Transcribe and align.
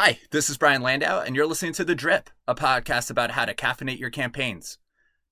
Hi, 0.00 0.20
this 0.30 0.48
is 0.48 0.56
Brian 0.56 0.80
Landau, 0.80 1.22
and 1.22 1.34
you're 1.34 1.44
listening 1.44 1.72
to 1.72 1.84
The 1.84 1.96
Drip, 1.96 2.30
a 2.46 2.54
podcast 2.54 3.10
about 3.10 3.32
how 3.32 3.44
to 3.44 3.52
caffeinate 3.52 3.98
your 3.98 4.10
campaigns. 4.10 4.78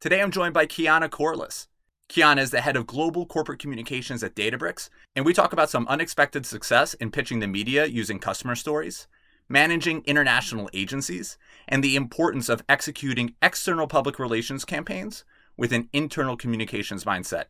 Today 0.01 0.21
I'm 0.21 0.33
joined 0.33 0.55
by 0.55 0.67
Keyana 0.67 1.09
Corliss. 1.09 1.69
Keyana 2.09 2.39
is 2.39 2.51
the 2.51 2.63
head 2.63 2.75
of 2.75 2.85
global 2.85 3.27
corporate 3.27 3.61
communications 3.61 4.25
at 4.25 4.35
Databricks, 4.35 4.89
and 5.15 5.25
we 5.25 5.33
talk 5.33 5.53
about 5.53 5.71
some 5.71 5.87
unexpected 5.87 6.45
success 6.45 6.95
in 6.95 7.13
pitching 7.13 7.39
the 7.39 7.47
media 7.47 7.87
using 7.87 8.19
customer 8.19 8.57
stories, 8.57 9.07
managing 9.49 10.03
international 10.05 10.69
agencies, 10.73 11.39
and 11.69 11.85
the 11.85 11.95
importance 11.95 12.49
of 12.49 12.65
executing 12.69 13.37
external 13.41 13.87
public 13.87 14.19
relations 14.19 14.65
campaigns 14.65 15.25
with 15.57 15.73
an 15.73 15.89
internal 15.93 16.37
communications 16.37 17.05
mindset. 17.05 17.45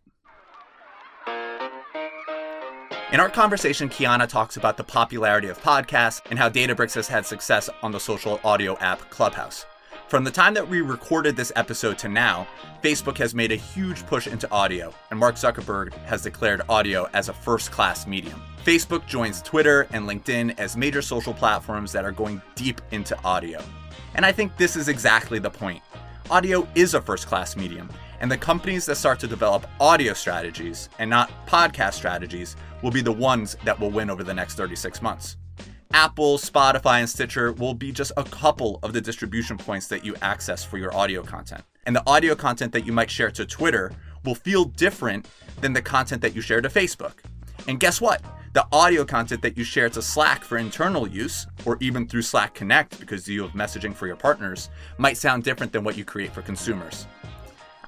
In 3.12 3.20
our 3.20 3.28
conversation, 3.28 3.88
Keyana 3.88 4.28
talks 4.28 4.56
about 4.56 4.76
the 4.76 4.82
popularity 4.82 5.46
of 5.46 5.62
podcasts 5.62 6.20
and 6.28 6.36
how 6.36 6.48
Databricks 6.48 6.94
has 6.94 7.06
had 7.06 7.24
success 7.24 7.70
on 7.80 7.92
the 7.92 8.00
social 8.00 8.40
audio 8.42 8.76
app 8.78 8.98
Clubhouse. 9.10 9.64
From 10.08 10.24
the 10.24 10.30
time 10.32 10.54
that 10.54 10.68
we 10.68 10.80
recorded 10.80 11.36
this 11.36 11.52
episode 11.54 11.98
to 11.98 12.08
now, 12.08 12.48
Facebook 12.82 13.16
has 13.18 13.32
made 13.32 13.52
a 13.52 13.56
huge 13.56 14.04
push 14.06 14.26
into 14.26 14.50
audio, 14.50 14.92
and 15.12 15.20
Mark 15.20 15.36
Zuckerberg 15.36 15.92
has 15.98 16.22
declared 16.22 16.62
audio 16.68 17.08
as 17.12 17.28
a 17.28 17.32
first 17.32 17.70
class 17.70 18.08
medium. 18.08 18.42
Facebook 18.64 19.06
joins 19.06 19.40
Twitter 19.40 19.86
and 19.92 20.08
LinkedIn 20.08 20.58
as 20.58 20.76
major 20.76 21.00
social 21.00 21.32
platforms 21.32 21.92
that 21.92 22.04
are 22.04 22.10
going 22.10 22.42
deep 22.56 22.80
into 22.90 23.16
audio. 23.24 23.62
And 24.16 24.26
I 24.26 24.32
think 24.32 24.56
this 24.56 24.74
is 24.74 24.88
exactly 24.88 25.38
the 25.38 25.50
point. 25.50 25.80
Audio 26.28 26.66
is 26.74 26.94
a 26.94 27.00
first 27.00 27.28
class 27.28 27.54
medium, 27.54 27.88
and 28.20 28.30
the 28.30 28.38
companies 28.38 28.86
that 28.86 28.96
start 28.96 29.20
to 29.20 29.26
develop 29.26 29.66
audio 29.80 30.12
strategies 30.12 30.88
and 30.98 31.08
not 31.10 31.30
podcast 31.46 31.94
strategies 31.94 32.56
will 32.82 32.90
be 32.90 33.02
the 33.02 33.12
ones 33.12 33.56
that 33.64 33.78
will 33.78 33.90
win 33.90 34.10
over 34.10 34.22
the 34.22 34.34
next 34.34 34.54
36 34.54 35.02
months. 35.02 35.36
Apple, 35.92 36.36
Spotify, 36.36 37.00
and 37.00 37.08
Stitcher 37.08 37.52
will 37.52 37.74
be 37.74 37.92
just 37.92 38.12
a 38.16 38.24
couple 38.24 38.78
of 38.82 38.92
the 38.92 39.00
distribution 39.00 39.56
points 39.56 39.86
that 39.88 40.04
you 40.04 40.14
access 40.20 40.64
for 40.64 40.78
your 40.78 40.94
audio 40.94 41.22
content. 41.22 41.62
And 41.86 41.94
the 41.94 42.02
audio 42.06 42.34
content 42.34 42.72
that 42.72 42.84
you 42.84 42.92
might 42.92 43.10
share 43.10 43.30
to 43.30 43.46
Twitter 43.46 43.92
will 44.24 44.34
feel 44.34 44.64
different 44.64 45.28
than 45.60 45.72
the 45.72 45.82
content 45.82 46.20
that 46.22 46.34
you 46.34 46.40
share 46.40 46.60
to 46.60 46.68
Facebook. 46.68 47.14
And 47.68 47.80
guess 47.80 48.00
what? 48.00 48.22
The 48.52 48.66
audio 48.72 49.04
content 49.04 49.42
that 49.42 49.56
you 49.56 49.64
share 49.64 49.88
to 49.90 50.02
Slack 50.02 50.42
for 50.42 50.58
internal 50.58 51.06
use, 51.06 51.46
or 51.64 51.76
even 51.80 52.06
through 52.06 52.22
Slack 52.22 52.54
Connect 52.54 52.98
because 52.98 53.28
you 53.28 53.42
have 53.42 53.52
messaging 53.52 53.94
for 53.94 54.06
your 54.06 54.16
partners, 54.16 54.70
might 54.98 55.16
sound 55.16 55.44
different 55.44 55.72
than 55.72 55.84
what 55.84 55.96
you 55.96 56.04
create 56.04 56.32
for 56.32 56.42
consumers. 56.42 57.06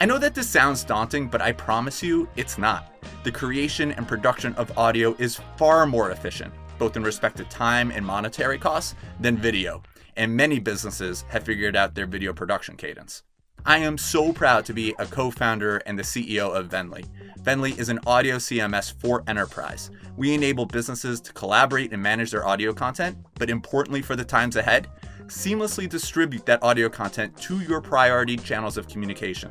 I 0.00 0.06
know 0.06 0.18
that 0.18 0.32
this 0.32 0.48
sounds 0.48 0.84
daunting, 0.84 1.26
but 1.26 1.42
I 1.42 1.50
promise 1.50 2.04
you 2.04 2.28
it's 2.36 2.56
not. 2.56 2.94
The 3.24 3.32
creation 3.32 3.90
and 3.90 4.06
production 4.06 4.54
of 4.54 4.78
audio 4.78 5.16
is 5.18 5.40
far 5.56 5.86
more 5.86 6.12
efficient, 6.12 6.54
both 6.78 6.96
in 6.96 7.02
respect 7.02 7.36
to 7.38 7.44
time 7.44 7.90
and 7.90 8.06
monetary 8.06 8.60
costs, 8.60 8.94
than 9.18 9.36
video, 9.36 9.82
and 10.16 10.36
many 10.36 10.60
businesses 10.60 11.24
have 11.30 11.42
figured 11.42 11.74
out 11.74 11.96
their 11.96 12.06
video 12.06 12.32
production 12.32 12.76
cadence. 12.76 13.24
I 13.66 13.78
am 13.78 13.98
so 13.98 14.32
proud 14.32 14.64
to 14.66 14.72
be 14.72 14.94
a 15.00 15.06
co 15.06 15.32
founder 15.32 15.78
and 15.78 15.98
the 15.98 16.04
CEO 16.04 16.54
of 16.54 16.68
Vennly. 16.68 17.04
Vennly 17.42 17.76
is 17.76 17.88
an 17.88 17.98
audio 18.06 18.36
CMS 18.36 18.92
for 19.00 19.24
enterprise. 19.26 19.90
We 20.16 20.32
enable 20.32 20.64
businesses 20.64 21.20
to 21.22 21.32
collaborate 21.32 21.92
and 21.92 22.00
manage 22.00 22.30
their 22.30 22.46
audio 22.46 22.72
content, 22.72 23.18
but 23.34 23.50
importantly 23.50 24.02
for 24.02 24.14
the 24.14 24.24
times 24.24 24.54
ahead, 24.54 24.86
seamlessly 25.26 25.88
distribute 25.88 26.46
that 26.46 26.62
audio 26.62 26.88
content 26.88 27.36
to 27.38 27.58
your 27.58 27.80
priority 27.80 28.36
channels 28.36 28.76
of 28.76 28.86
communication. 28.86 29.50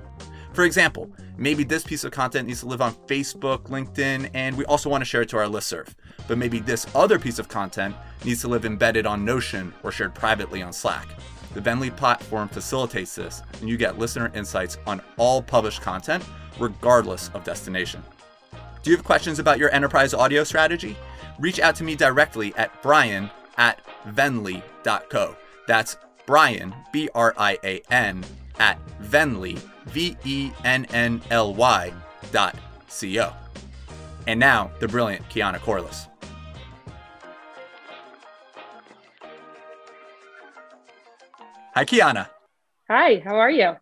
For 0.58 0.64
example, 0.64 1.12
maybe 1.38 1.64
this 1.64 1.84
piece 1.84 2.04
of 2.04 2.12
content 2.12 2.48
needs 2.48 2.62
to 2.62 2.66
live 2.66 2.82
on 2.82 2.96
Facebook, 3.06 3.66
LinkedIn, 3.66 4.32
and 4.34 4.58
we 4.58 4.66
also 4.66 4.90
want 4.90 5.02
to 5.02 5.06
share 5.06 5.22
it 5.22 5.30
to 5.30 5.38
our 5.38 5.46
listserv. 5.46 5.90
But 6.28 6.40
maybe 6.40 6.60
this 6.60 6.88
other 6.96 7.20
piece 7.20 7.38
of 7.38 7.48
content 7.48 7.96
needs 8.26 8.42
to 8.42 8.48
live 8.48 8.66
embedded 8.66 9.06
on 9.06 9.24
Notion 9.24 9.72
or 9.84 9.92
shared 9.92 10.16
privately 10.16 10.64
on 10.64 10.74
Slack. 10.74 11.10
The 11.54 11.62
Vennly 11.62 11.96
platform 11.96 12.48
facilitates 12.48 13.14
this, 13.14 13.44
and 13.60 13.70
you 13.70 13.78
get 13.78 14.00
listener 14.00 14.32
insights 14.34 14.80
on 14.88 15.00
all 15.18 15.44
published 15.44 15.84
content, 15.84 16.26
regardless 16.58 17.30
of 17.36 17.44
destination. 17.44 18.02
Do 18.82 18.90
you 18.90 18.98
have 18.98 19.06
questions 19.06 19.38
about 19.38 19.60
your 19.60 19.72
enterprise 19.76 20.16
audio 20.16 20.44
strategy? 20.44 20.98
Reach 21.38 21.60
out 21.60 21.76
to 21.76 21.84
me 21.84 21.96
directly 21.96 22.52
at 22.56 22.82
brian 22.82 23.30
at 23.58 23.80
vennly.co. 24.08 25.36
That's 25.68 25.98
Brian, 26.26 26.74
B 26.92 27.10
R 27.14 27.36
I 27.38 27.60
A 27.64 27.82
N, 27.92 28.26
at 28.60 28.80
vennly, 29.02 29.58
V 29.88 30.18
E 30.26 30.52
N 30.64 30.86
N 30.86 31.22
L 31.32 31.54
Y 31.54 31.94
dot 32.32 32.56
C 32.88 33.20
O. 33.20 33.34
And 34.28 34.40
now, 34.40 34.72
the 34.80 34.88
brilliant 34.88 35.28
Keyana 35.30 35.60
Corliss. 35.60 36.08
Hi, 41.74 41.86
Keyana. 41.86 42.28
Hi, 42.90 43.22
how 43.24 43.36
are 43.36 43.52
you? 43.52 43.76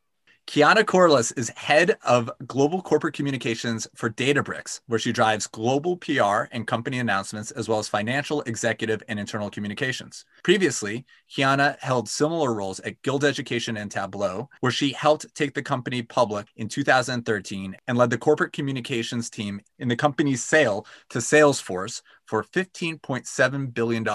Keyana 0.48 0.86
Corliss 0.86 1.32
is 1.32 1.50
head 1.50 1.98
of 2.04 2.30
global 2.46 2.80
corporate 2.80 3.16
communications 3.16 3.88
for 3.96 4.12
Databricks, 4.12 4.80
where 4.86 5.00
she 5.00 5.12
drives 5.12 5.48
global 5.48 5.98
PR 5.98 6.44
and 6.52 6.68
company 6.68 7.00
announcements, 7.00 7.50
as 7.52 7.68
well 7.68 7.80
as 7.80 7.88
financial, 7.88 8.44
executive, 8.44 9.02
and 9.08 9.20
internal 9.20 9.50
communications. 9.50 10.24
Previously, 10.44 11.04
Keyana 11.32 11.80
held 11.80 12.08
similar 12.08 12.54
roles 12.54 12.80
at 12.82 13.02
Guild 13.02 13.26
Education 13.26 13.76
and 13.76 13.90
Tableau, 13.90 14.48
where 14.60 14.72
she 14.72 14.94
helped 14.94 15.34
take 15.34 15.56
the 15.56 15.64
company 15.64 16.04
public 16.04 16.48
in 16.58 16.70
2013 16.70 17.76
and 17.88 17.98
led 17.98 18.12
the 18.12 18.18
corporate 18.18 18.54
communications 18.54 19.32
team 19.32 19.60
in 19.80 19.88
the 19.88 19.96
company's 19.96 20.44
sale 20.44 20.86
to 21.10 21.18
Salesforce 21.18 22.04
for 22.26 22.44
$15.7 22.44 23.74
billion 23.74 24.08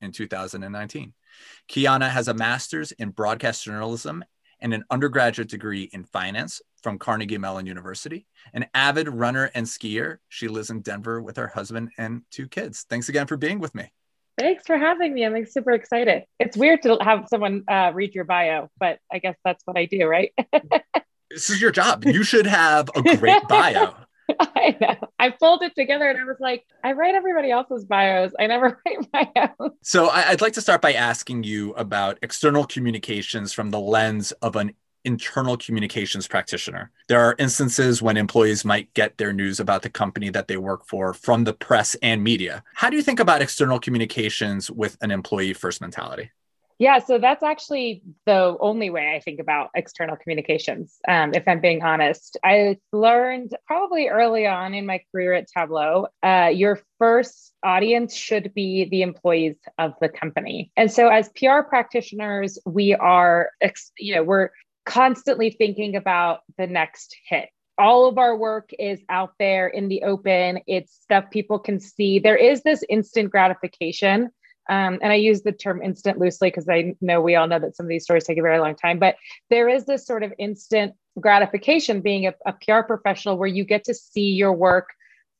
in 0.00 0.12
2019. 0.12 1.12
Keyana 1.68 2.10
has 2.10 2.26
a 2.28 2.34
master's 2.34 2.90
in 2.92 3.10
broadcast 3.10 3.62
journalism 3.62 4.24
and 4.60 4.74
an 4.74 4.84
undergraduate 4.90 5.48
degree 5.48 5.90
in 5.92 6.04
finance 6.04 6.60
from 6.82 6.98
Carnegie 6.98 7.38
Mellon 7.38 7.66
University. 7.66 8.26
An 8.54 8.66
avid 8.74 9.08
runner 9.08 9.50
and 9.54 9.66
skier, 9.66 10.18
she 10.28 10.48
lives 10.48 10.70
in 10.70 10.80
Denver 10.80 11.20
with 11.20 11.36
her 11.36 11.48
husband 11.48 11.90
and 11.98 12.22
two 12.30 12.48
kids. 12.48 12.86
Thanks 12.88 13.08
again 13.08 13.26
for 13.26 13.36
being 13.36 13.58
with 13.58 13.74
me. 13.74 13.90
Thanks 14.38 14.64
for 14.66 14.76
having 14.76 15.14
me. 15.14 15.24
I'm 15.24 15.46
super 15.46 15.72
excited. 15.72 16.24
It's 16.38 16.56
weird 16.56 16.82
to 16.82 16.98
have 17.00 17.26
someone 17.28 17.64
uh, 17.68 17.92
read 17.94 18.14
your 18.14 18.24
bio, 18.24 18.68
but 18.78 18.98
I 19.10 19.18
guess 19.18 19.36
that's 19.44 19.62
what 19.64 19.78
I 19.78 19.86
do, 19.86 20.06
right? 20.06 20.32
this 21.30 21.48
is 21.48 21.60
your 21.60 21.70
job. 21.70 22.04
You 22.04 22.22
should 22.22 22.46
have 22.46 22.90
a 22.94 23.16
great 23.16 23.42
bio. 23.48 23.94
I 24.38 24.76
know. 24.80 25.05
I 25.26 25.30
pulled 25.30 25.62
it 25.62 25.74
together 25.74 26.08
and 26.08 26.20
I 26.20 26.24
was 26.24 26.36
like, 26.38 26.64
I 26.84 26.92
write 26.92 27.16
everybody 27.16 27.50
else's 27.50 27.84
bios. 27.84 28.32
I 28.38 28.46
never 28.46 28.80
write 28.86 29.32
my 29.34 29.48
own. 29.58 29.72
So 29.82 30.08
I'd 30.08 30.40
like 30.40 30.52
to 30.52 30.60
start 30.60 30.80
by 30.80 30.92
asking 30.92 31.42
you 31.42 31.72
about 31.72 32.20
external 32.22 32.64
communications 32.64 33.52
from 33.52 33.70
the 33.70 33.80
lens 33.80 34.30
of 34.40 34.54
an 34.54 34.74
internal 35.04 35.56
communications 35.56 36.28
practitioner. 36.28 36.92
There 37.08 37.20
are 37.20 37.34
instances 37.40 38.00
when 38.02 38.16
employees 38.16 38.64
might 38.64 38.94
get 38.94 39.18
their 39.18 39.32
news 39.32 39.58
about 39.58 39.82
the 39.82 39.90
company 39.90 40.30
that 40.30 40.46
they 40.46 40.58
work 40.58 40.86
for 40.86 41.12
from 41.12 41.42
the 41.42 41.54
press 41.54 41.96
and 42.02 42.22
media. 42.22 42.62
How 42.74 42.88
do 42.88 42.96
you 42.96 43.02
think 43.02 43.18
about 43.18 43.42
external 43.42 43.80
communications 43.80 44.70
with 44.70 44.96
an 45.00 45.10
employee 45.10 45.54
first 45.54 45.80
mentality? 45.80 46.30
Yeah, 46.78 46.98
so 46.98 47.18
that's 47.18 47.42
actually 47.42 48.02
the 48.26 48.56
only 48.60 48.90
way 48.90 49.14
I 49.16 49.20
think 49.20 49.40
about 49.40 49.70
external 49.74 50.16
communications, 50.16 50.98
um, 51.08 51.32
if 51.32 51.48
I'm 51.48 51.60
being 51.60 51.82
honest. 51.82 52.36
I 52.44 52.76
learned 52.92 53.56
probably 53.66 54.08
early 54.08 54.46
on 54.46 54.74
in 54.74 54.84
my 54.84 55.00
career 55.10 55.32
at 55.32 55.48
Tableau, 55.48 56.08
uh, 56.22 56.50
your 56.52 56.80
first 56.98 57.54
audience 57.62 58.14
should 58.14 58.52
be 58.52 58.84
the 58.90 59.00
employees 59.00 59.56
of 59.78 59.94
the 60.02 60.10
company. 60.10 60.70
And 60.76 60.92
so 60.92 61.08
as 61.08 61.30
PR 61.30 61.62
practitioners, 61.66 62.58
we 62.66 62.94
are, 62.94 63.50
you 63.98 64.14
know, 64.14 64.22
we're 64.22 64.50
constantly 64.84 65.50
thinking 65.50 65.96
about 65.96 66.40
the 66.58 66.66
next 66.66 67.16
hit 67.26 67.48
all 67.78 68.08
of 68.08 68.18
our 68.18 68.36
work 68.36 68.70
is 68.78 69.00
out 69.08 69.32
there 69.38 69.68
in 69.68 69.88
the 69.88 70.02
open. 70.02 70.60
It's 70.66 70.94
stuff 70.94 71.26
people 71.30 71.58
can 71.58 71.78
see. 71.80 72.18
There 72.18 72.36
is 72.36 72.62
this 72.62 72.82
instant 72.88 73.30
gratification 73.30 74.30
um, 74.68 74.98
and 75.02 75.12
I 75.12 75.16
use 75.16 75.42
the 75.42 75.52
term 75.52 75.82
instant 75.82 76.18
loosely 76.18 76.48
because 76.48 76.68
I 76.68 76.94
know 77.00 77.20
we 77.20 77.36
all 77.36 77.46
know 77.46 77.58
that 77.58 77.76
some 77.76 77.86
of 77.86 77.88
these 77.88 78.04
stories 78.04 78.24
take 78.24 78.38
a 78.38 78.42
very 78.42 78.58
long 78.58 78.74
time, 78.74 78.98
but 78.98 79.16
there 79.50 79.68
is 79.68 79.84
this 79.84 80.06
sort 80.06 80.22
of 80.22 80.32
instant 80.38 80.94
gratification 81.20 82.00
being 82.00 82.26
a, 82.26 82.34
a 82.46 82.52
PR 82.52 82.86
professional 82.86 83.38
where 83.38 83.48
you 83.48 83.64
get 83.64 83.84
to 83.84 83.94
see 83.94 84.32
your 84.32 84.52
work 84.52 84.88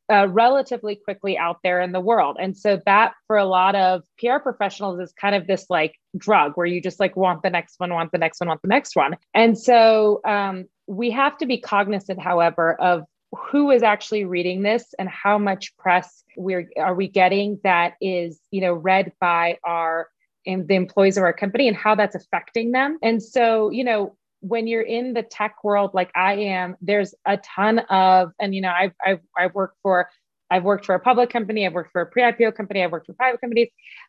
uh, 0.09 0.29
relatively 0.29 0.95
quickly 0.95 1.37
out 1.37 1.59
there 1.65 1.81
in 1.81 1.93
the 1.93 2.01
world. 2.01 2.37
And 2.41 2.57
so 2.57 2.81
that 2.87 3.15
for 3.27 3.37
a 3.37 3.45
lot 3.45 3.75
of 3.75 4.03
PR 4.19 4.39
professionals 4.39 5.01
is 5.01 5.13
kind 5.13 5.35
of 5.35 5.47
this 5.47 5.67
like 5.69 5.95
drug 6.17 6.53
where 6.55 6.67
you 6.67 6.81
just 6.81 7.01
like 7.01 7.17
want 7.17 7.43
the 7.43 7.51
next 7.51 7.75
one, 7.79 7.93
want 7.93 8.13
the 8.13 8.19
next 8.19 8.41
one, 8.41 8.49
want 8.49 8.63
the 8.63 8.69
next 8.69 8.95
one. 8.95 9.17
And 9.35 9.59
so 9.59 10.21
um, 10.25 10.67
we 10.87 11.11
have 11.11 11.37
to 11.39 11.47
be 11.47 11.59
cognizant, 11.59 12.23
however, 12.23 12.81
of 12.81 13.03
who 13.33 13.71
is 13.71 13.83
actually 13.83 14.25
reading 14.25 14.63
this 14.63 14.95
and 14.99 15.09
how 15.09 15.39
much 15.39 15.77
press 15.77 16.23
we're 16.37 16.69
are 16.77 16.95
we 16.95 17.09
getting 17.09 17.59
that 17.65 17.95
is 18.01 18.41
you 18.51 18.61
know 18.61 18.73
read 18.73 19.13
by 19.21 19.59
our 19.65 20.09
and 20.47 20.69
the 20.69 20.75
employees 20.75 21.17
of 21.17 21.25
our 21.25 21.33
company 21.33 21.67
and 21.67 21.77
how 21.77 21.95
that's 21.95 22.15
affecting 22.15 22.71
them. 22.71 22.99
And 23.03 23.23
so 23.23 23.71
you 23.71 23.85
know 23.85 24.17
when 24.41 24.67
you're 24.67 24.83
in 24.83 25.15
the 25.15 25.23
tech 25.23 25.65
world 25.65 25.93
like 25.95 26.11
i 26.15 26.35
am 26.35 26.77
there's 26.83 27.15
a 27.25 27.39
ton 27.39 27.79
of 27.91 28.33
and 28.39 28.55
you 28.55 28.61
know 28.61 28.71
i've 28.71 28.93
i've, 29.05 29.21
I've 29.37 29.55
worked 29.55 29.79
for 29.83 30.11
I've 30.51 30.65
worked 30.65 30.87
for 30.87 30.95
a 30.95 31.01
public 31.01 31.31
company, 31.31 31.67
I've 31.67 31.73
worked 31.73 31.93
for 31.93 32.01
a 32.01 32.07
pre-IPO 32.07 32.55
company, 32.55 32.83
I've 32.83 32.93
worked 32.93 33.07
for 33.07 33.15
private 33.15 33.41
companies. 33.41 33.69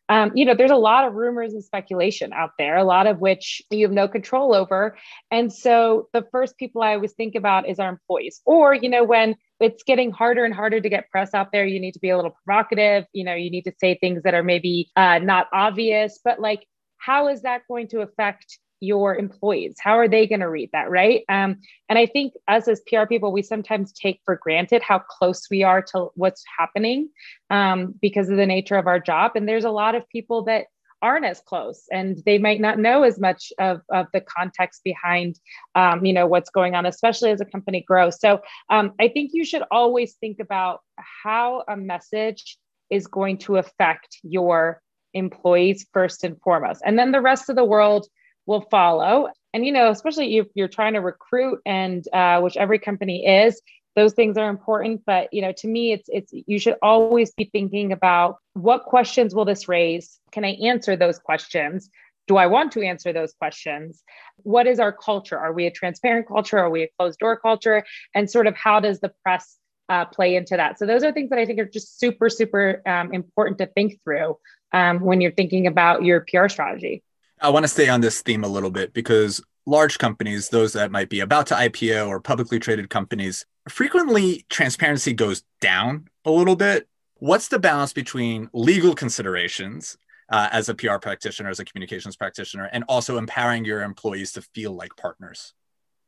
Um, 0.09 0.31
you 0.35 0.45
know, 0.45 0.53
there's 0.53 0.71
a 0.71 0.75
lot 0.75 1.05
of 1.05 1.13
rumors 1.13 1.53
and 1.53 1.63
speculation 1.63 2.31
out 2.33 2.51
there, 2.57 2.77
a 2.77 2.83
lot 2.83 3.07
of 3.07 3.19
which 3.19 3.61
you 3.71 3.85
have 3.85 3.93
no 3.93 4.07
control 4.07 4.53
over. 4.53 4.97
And 5.31 5.51
so 5.51 6.09
the 6.13 6.25
first 6.31 6.57
people 6.57 6.81
I 6.81 6.93
always 6.93 7.13
think 7.13 7.35
about 7.35 7.67
is 7.67 7.79
our 7.79 7.89
employees. 7.89 8.41
Or, 8.45 8.73
you 8.73 8.89
know, 8.89 9.03
when 9.03 9.35
it's 9.59 9.83
getting 9.83 10.11
harder 10.11 10.45
and 10.45 10.53
harder 10.53 10.79
to 10.79 10.89
get 10.89 11.09
press 11.09 11.33
out 11.33 11.51
there, 11.51 11.65
you 11.65 11.79
need 11.79 11.93
to 11.93 11.99
be 11.99 12.09
a 12.09 12.15
little 12.15 12.35
provocative. 12.45 13.05
You 13.13 13.23
know, 13.23 13.33
you 13.33 13.49
need 13.49 13.63
to 13.63 13.73
say 13.79 13.97
things 13.99 14.23
that 14.23 14.33
are 14.33 14.43
maybe 14.43 14.89
uh, 14.95 15.19
not 15.19 15.47
obvious, 15.51 16.19
but 16.23 16.39
like, 16.39 16.65
how 16.97 17.27
is 17.29 17.41
that 17.41 17.61
going 17.67 17.87
to 17.89 18.01
affect 18.01 18.59
your 18.79 19.15
employees? 19.15 19.75
How 19.79 19.97
are 19.97 20.07
they 20.07 20.27
going 20.27 20.41
to 20.41 20.49
read 20.49 20.69
that 20.73 20.89
right? 20.89 21.23
Um, 21.29 21.57
and 21.89 21.97
i 21.97 22.05
think 22.05 22.33
us 22.47 22.67
as 22.67 22.81
pr 22.87 23.05
people 23.07 23.31
we 23.31 23.41
sometimes 23.41 23.91
take 23.91 24.19
for 24.25 24.35
granted 24.41 24.81
how 24.81 24.99
close 24.99 25.47
we 25.49 25.63
are 25.63 25.81
to 25.81 26.09
what's 26.15 26.43
happening 26.57 27.09
um, 27.49 27.95
because 28.01 28.29
of 28.29 28.37
the 28.37 28.45
nature 28.45 28.75
of 28.75 28.87
our 28.87 28.99
job. 28.99 29.31
And 29.35 29.47
there's 29.47 29.65
a 29.65 29.69
lot 29.69 29.95
of 29.95 30.07
people 30.09 30.43
that 30.43 30.65
aren't 31.03 31.25
as 31.25 31.39
close 31.41 31.83
and 31.91 32.23
they 32.25 32.39
might 32.39 32.59
not 32.59 32.79
know 32.79 33.03
as 33.03 33.19
much 33.19 33.53
of, 33.59 33.81
of 33.93 34.07
the 34.13 34.21
context 34.21 34.81
behind 34.83 35.39
um, 35.75 36.03
you 36.03 36.11
know 36.11 36.25
what's 36.25 36.49
going 36.49 36.73
on 36.73 36.87
especially 36.87 37.29
as 37.29 37.41
a 37.41 37.45
company 37.45 37.81
grows. 37.87 38.19
So 38.19 38.41
um, 38.69 38.93
i 38.99 39.07
think 39.07 39.31
you 39.33 39.45
should 39.45 39.63
always 39.71 40.15
think 40.15 40.39
about 40.39 40.81
how 41.23 41.63
a 41.67 41.77
message 41.77 42.57
is 42.89 43.07
going 43.07 43.37
to 43.37 43.57
affect 43.57 44.17
your 44.23 44.81
employees 45.13 45.85
first 45.93 46.23
and 46.23 46.39
foremost. 46.41 46.81
And 46.85 46.97
then 46.97 47.11
the 47.11 47.21
rest 47.21 47.49
of 47.49 47.55
the 47.55 47.65
world 47.65 48.07
will 48.47 48.61
follow. 48.71 49.27
And, 49.53 49.65
you 49.65 49.71
know, 49.71 49.91
especially 49.91 50.37
if 50.37 50.47
you're 50.55 50.67
trying 50.67 50.93
to 50.93 51.01
recruit 51.01 51.59
and 51.65 52.03
uh, 52.11 52.39
which 52.39 52.57
every 52.57 52.79
company 52.79 53.25
is, 53.25 53.61
those 53.95 54.13
things 54.13 54.37
are 54.37 54.49
important. 54.49 55.01
But, 55.05 55.33
you 55.33 55.41
know, 55.41 55.51
to 55.57 55.67
me, 55.67 55.91
it's, 55.91 56.09
it's, 56.11 56.31
you 56.31 56.59
should 56.59 56.75
always 56.81 57.33
be 57.33 57.45
thinking 57.45 57.91
about 57.91 58.37
what 58.53 58.85
questions 58.85 59.33
will 59.35 59.45
this 59.45 59.67
raise? 59.67 60.19
Can 60.31 60.45
I 60.45 60.53
answer 60.63 60.95
those 60.95 61.19
questions? 61.19 61.89
Do 62.27 62.37
I 62.37 62.47
want 62.47 62.73
to 62.73 62.83
answer 62.83 63.13
those 63.13 63.33
questions? 63.33 64.03
What 64.37 64.67
is 64.67 64.79
our 64.79 64.91
culture? 64.91 65.37
Are 65.37 65.53
we 65.53 65.65
a 65.65 65.71
transparent 65.71 66.27
culture? 66.27 66.59
Are 66.59 66.69
we 66.69 66.83
a 66.83 66.89
closed 66.99 67.19
door 67.19 67.37
culture? 67.37 67.85
And 68.13 68.29
sort 68.29 68.47
of 68.47 68.55
how 68.55 68.79
does 68.79 68.99
the 68.99 69.13
press 69.23 69.57
uh, 69.89 70.05
play 70.05 70.35
into 70.35 70.57
that? 70.57 70.77
So 70.77 70.85
those 70.85 71.03
are 71.03 71.11
things 71.11 71.29
that 71.29 71.39
I 71.39 71.45
think 71.45 71.59
are 71.59 71.65
just 71.65 71.99
super, 71.99 72.29
super 72.29 72.81
um, 72.85 73.13
important 73.13 73.57
to 73.59 73.65
think 73.65 74.01
through 74.03 74.37
um, 74.73 74.99
when 74.99 75.21
you're 75.21 75.31
thinking 75.31 75.65
about 75.67 76.03
your 76.03 76.25
PR 76.29 76.49
strategy. 76.49 77.01
I 77.39 77.49
want 77.49 77.63
to 77.63 77.67
stay 77.67 77.87
on 77.87 78.01
this 78.01 78.21
theme 78.21 78.43
a 78.43 78.47
little 78.47 78.71
bit 78.71 78.93
because 78.93 79.41
large 79.65 79.99
companies, 79.99 80.49
those 80.49 80.73
that 80.73 80.91
might 80.91 81.09
be 81.09 81.19
about 81.19 81.47
to 81.47 81.53
IPO 81.53 82.07
or 82.07 82.19
publicly 82.19 82.59
traded 82.59 82.89
companies, 82.89 83.45
frequently 83.69 84.45
transparency 84.49 85.13
goes 85.13 85.43
down 85.61 86.07
a 86.25 86.31
little 86.31 86.55
bit. 86.55 86.87
What's 87.17 87.47
the 87.47 87.59
balance 87.59 87.93
between 87.93 88.49
legal 88.53 88.95
considerations 88.95 89.97
uh, 90.29 90.49
as 90.51 90.69
a 90.69 90.75
PR 90.75 90.97
practitioner, 90.97 91.49
as 91.49 91.59
a 91.59 91.65
communications 91.65 92.15
practitioner, 92.15 92.69
and 92.71 92.83
also 92.87 93.17
empowering 93.17 93.65
your 93.65 93.83
employees 93.83 94.31
to 94.33 94.41
feel 94.41 94.71
like 94.73 94.95
partners? 94.95 95.53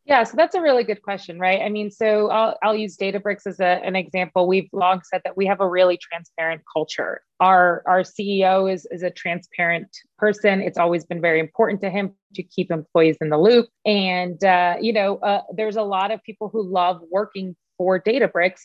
Yeah, 0.10 0.24
so 0.24 0.36
that's 0.36 0.56
a 0.56 0.62
really 0.62 0.84
good 0.84 1.04
question, 1.04 1.38
right? 1.38 1.62
I 1.62 1.70
mean, 1.70 1.92
so 1.92 2.32
I'll, 2.32 2.58
I'll 2.64 2.76
use 2.76 2.98
Databricks 2.98 3.46
as 3.46 3.60
a, 3.60 3.80
an 3.86 3.96
example. 3.96 4.48
We've 4.48 4.68
long 4.74 5.02
said 5.04 5.22
that 5.24 5.38
we 5.38 5.46
have 5.46 5.62
a 5.62 5.70
really 5.70 6.00
transparent 6.02 6.64
culture. 6.74 7.22
Our, 7.40 7.84
our 7.86 8.02
CEO 8.02 8.74
is, 8.74 8.88
is 8.90 9.04
a 9.04 9.12
transparent 9.12 9.96
person. 10.18 10.62
It's 10.62 10.80
always 10.80 11.06
been 11.06 11.22
very 11.22 11.40
important 11.40 11.80
to 11.82 11.92
him 11.92 12.14
to 12.34 12.42
keep 12.42 12.72
employees 12.72 13.18
in 13.22 13.30
the 13.30 13.38
loop. 13.38 13.68
And, 13.86 14.44
uh, 14.44 14.78
you 14.82 14.94
know, 14.94 15.18
uh, 15.18 15.44
there's 15.56 15.76
a 15.76 15.84
lot 15.84 16.10
of 16.10 16.24
people 16.24 16.50
who 16.50 16.64
love 16.64 17.02
working 17.12 17.56
for 17.78 18.02
Databricks 18.02 18.62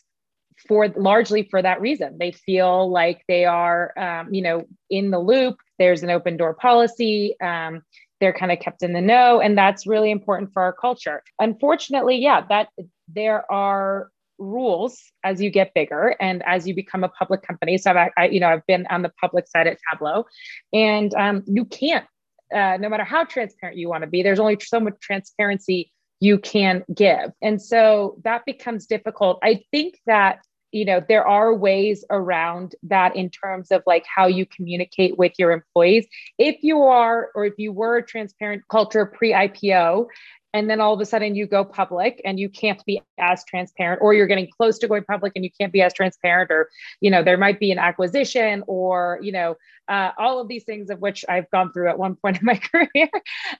for 0.67 0.87
largely 0.95 1.47
for 1.51 1.61
that 1.61 1.79
reason. 1.79 2.17
They 2.17 2.31
feel 2.31 2.89
like 2.89 3.21
they 3.27 3.45
are, 3.45 3.93
um, 3.99 4.33
you 4.33 4.41
know, 4.41 4.65
in 4.89 5.11
the 5.11 5.19
loop. 5.19 5.57
There's 5.77 6.01
an 6.01 6.09
open 6.09 6.37
door 6.37 6.55
policy. 6.55 7.35
Um, 7.39 7.83
they're 8.19 8.33
kind 8.33 8.51
of 8.51 8.59
kept 8.59 8.83
in 8.83 8.93
the 8.93 9.01
know 9.01 9.39
and 9.39 9.57
that's 9.57 9.85
really 9.85 10.11
important 10.11 10.51
for 10.53 10.61
our 10.63 10.73
culture. 10.73 11.21
Unfortunately 11.39 12.17
yeah 12.17 12.45
that 12.49 12.69
there 13.07 13.49
are 13.51 14.09
rules 14.37 15.01
as 15.23 15.41
you 15.41 15.49
get 15.49 15.73
bigger 15.73 16.15
and 16.19 16.43
as 16.45 16.67
you 16.67 16.75
become 16.75 17.03
a 17.03 17.09
public 17.09 17.41
company. 17.41 17.77
So 17.77 17.91
I've, 17.91 18.11
I, 18.17 18.27
you 18.27 18.39
know 18.39 18.49
i've 18.49 18.65
been 18.67 18.85
on 18.87 19.01
the 19.01 19.11
public 19.21 19.47
side 19.47 19.67
at 19.67 19.77
tableau 19.91 20.25
and 20.73 21.13
um, 21.15 21.43
you 21.47 21.65
can't 21.65 22.05
uh, 22.53 22.77
no 22.79 22.89
matter 22.89 23.03
how 23.03 23.23
transparent 23.23 23.77
you 23.77 23.89
want 23.89 24.03
to 24.03 24.07
be 24.07 24.23
there's 24.23 24.39
only 24.39 24.57
so 24.61 24.79
much 24.79 24.93
transparency 25.01 25.91
you 26.19 26.39
can 26.39 26.83
give. 26.93 27.31
And 27.41 27.61
so 27.61 28.19
that 28.23 28.45
becomes 28.45 28.85
difficult. 28.85 29.39
I 29.43 29.63
think 29.71 29.99
that 30.05 30.39
you 30.71 30.85
know 30.85 31.01
there 31.07 31.27
are 31.27 31.53
ways 31.53 32.03
around 32.09 32.75
that 32.83 33.15
in 33.15 33.29
terms 33.29 33.71
of 33.71 33.83
like 33.85 34.05
how 34.13 34.27
you 34.27 34.45
communicate 34.45 35.17
with 35.17 35.33
your 35.37 35.51
employees. 35.51 36.07
If 36.37 36.63
you 36.63 36.81
are 36.83 37.29
or 37.35 37.45
if 37.45 37.53
you 37.57 37.71
were 37.71 37.97
a 37.97 38.05
transparent 38.05 38.63
culture 38.69 39.05
pre-ipo 39.05 40.07
and 40.55 40.69
then 40.69 40.79
all 40.79 40.93
of 40.93 41.01
a 41.01 41.05
sudden 41.05 41.35
you 41.35 41.45
go 41.45 41.65
public 41.65 42.21
and 42.23 42.39
you 42.39 42.47
can't 42.47 42.83
be 42.85 43.01
as 43.19 43.43
transparent 43.43 44.01
or 44.01 44.13
you're 44.13 44.25
getting 44.25 44.47
close 44.57 44.79
to 44.79 44.87
going 44.87 45.03
public 45.03 45.33
and 45.35 45.43
you 45.43 45.51
can't 45.59 45.73
be 45.73 45.81
as 45.81 45.93
transparent 45.93 46.49
or 46.49 46.69
you 47.01 47.11
know 47.11 47.21
there 47.21 47.37
might 47.37 47.59
be 47.59 47.73
an 47.73 47.77
acquisition 47.77 48.63
or 48.65 49.19
you 49.21 49.33
know 49.33 49.57
uh, 49.89 50.11
all 50.17 50.39
of 50.39 50.47
these 50.47 50.63
things 50.63 50.89
of 50.89 50.99
which 50.99 51.25
i've 51.27 51.49
gone 51.51 51.73
through 51.73 51.89
at 51.89 51.99
one 51.99 52.15
point 52.15 52.39
in 52.39 52.45
my 52.45 52.55
career 52.71 53.09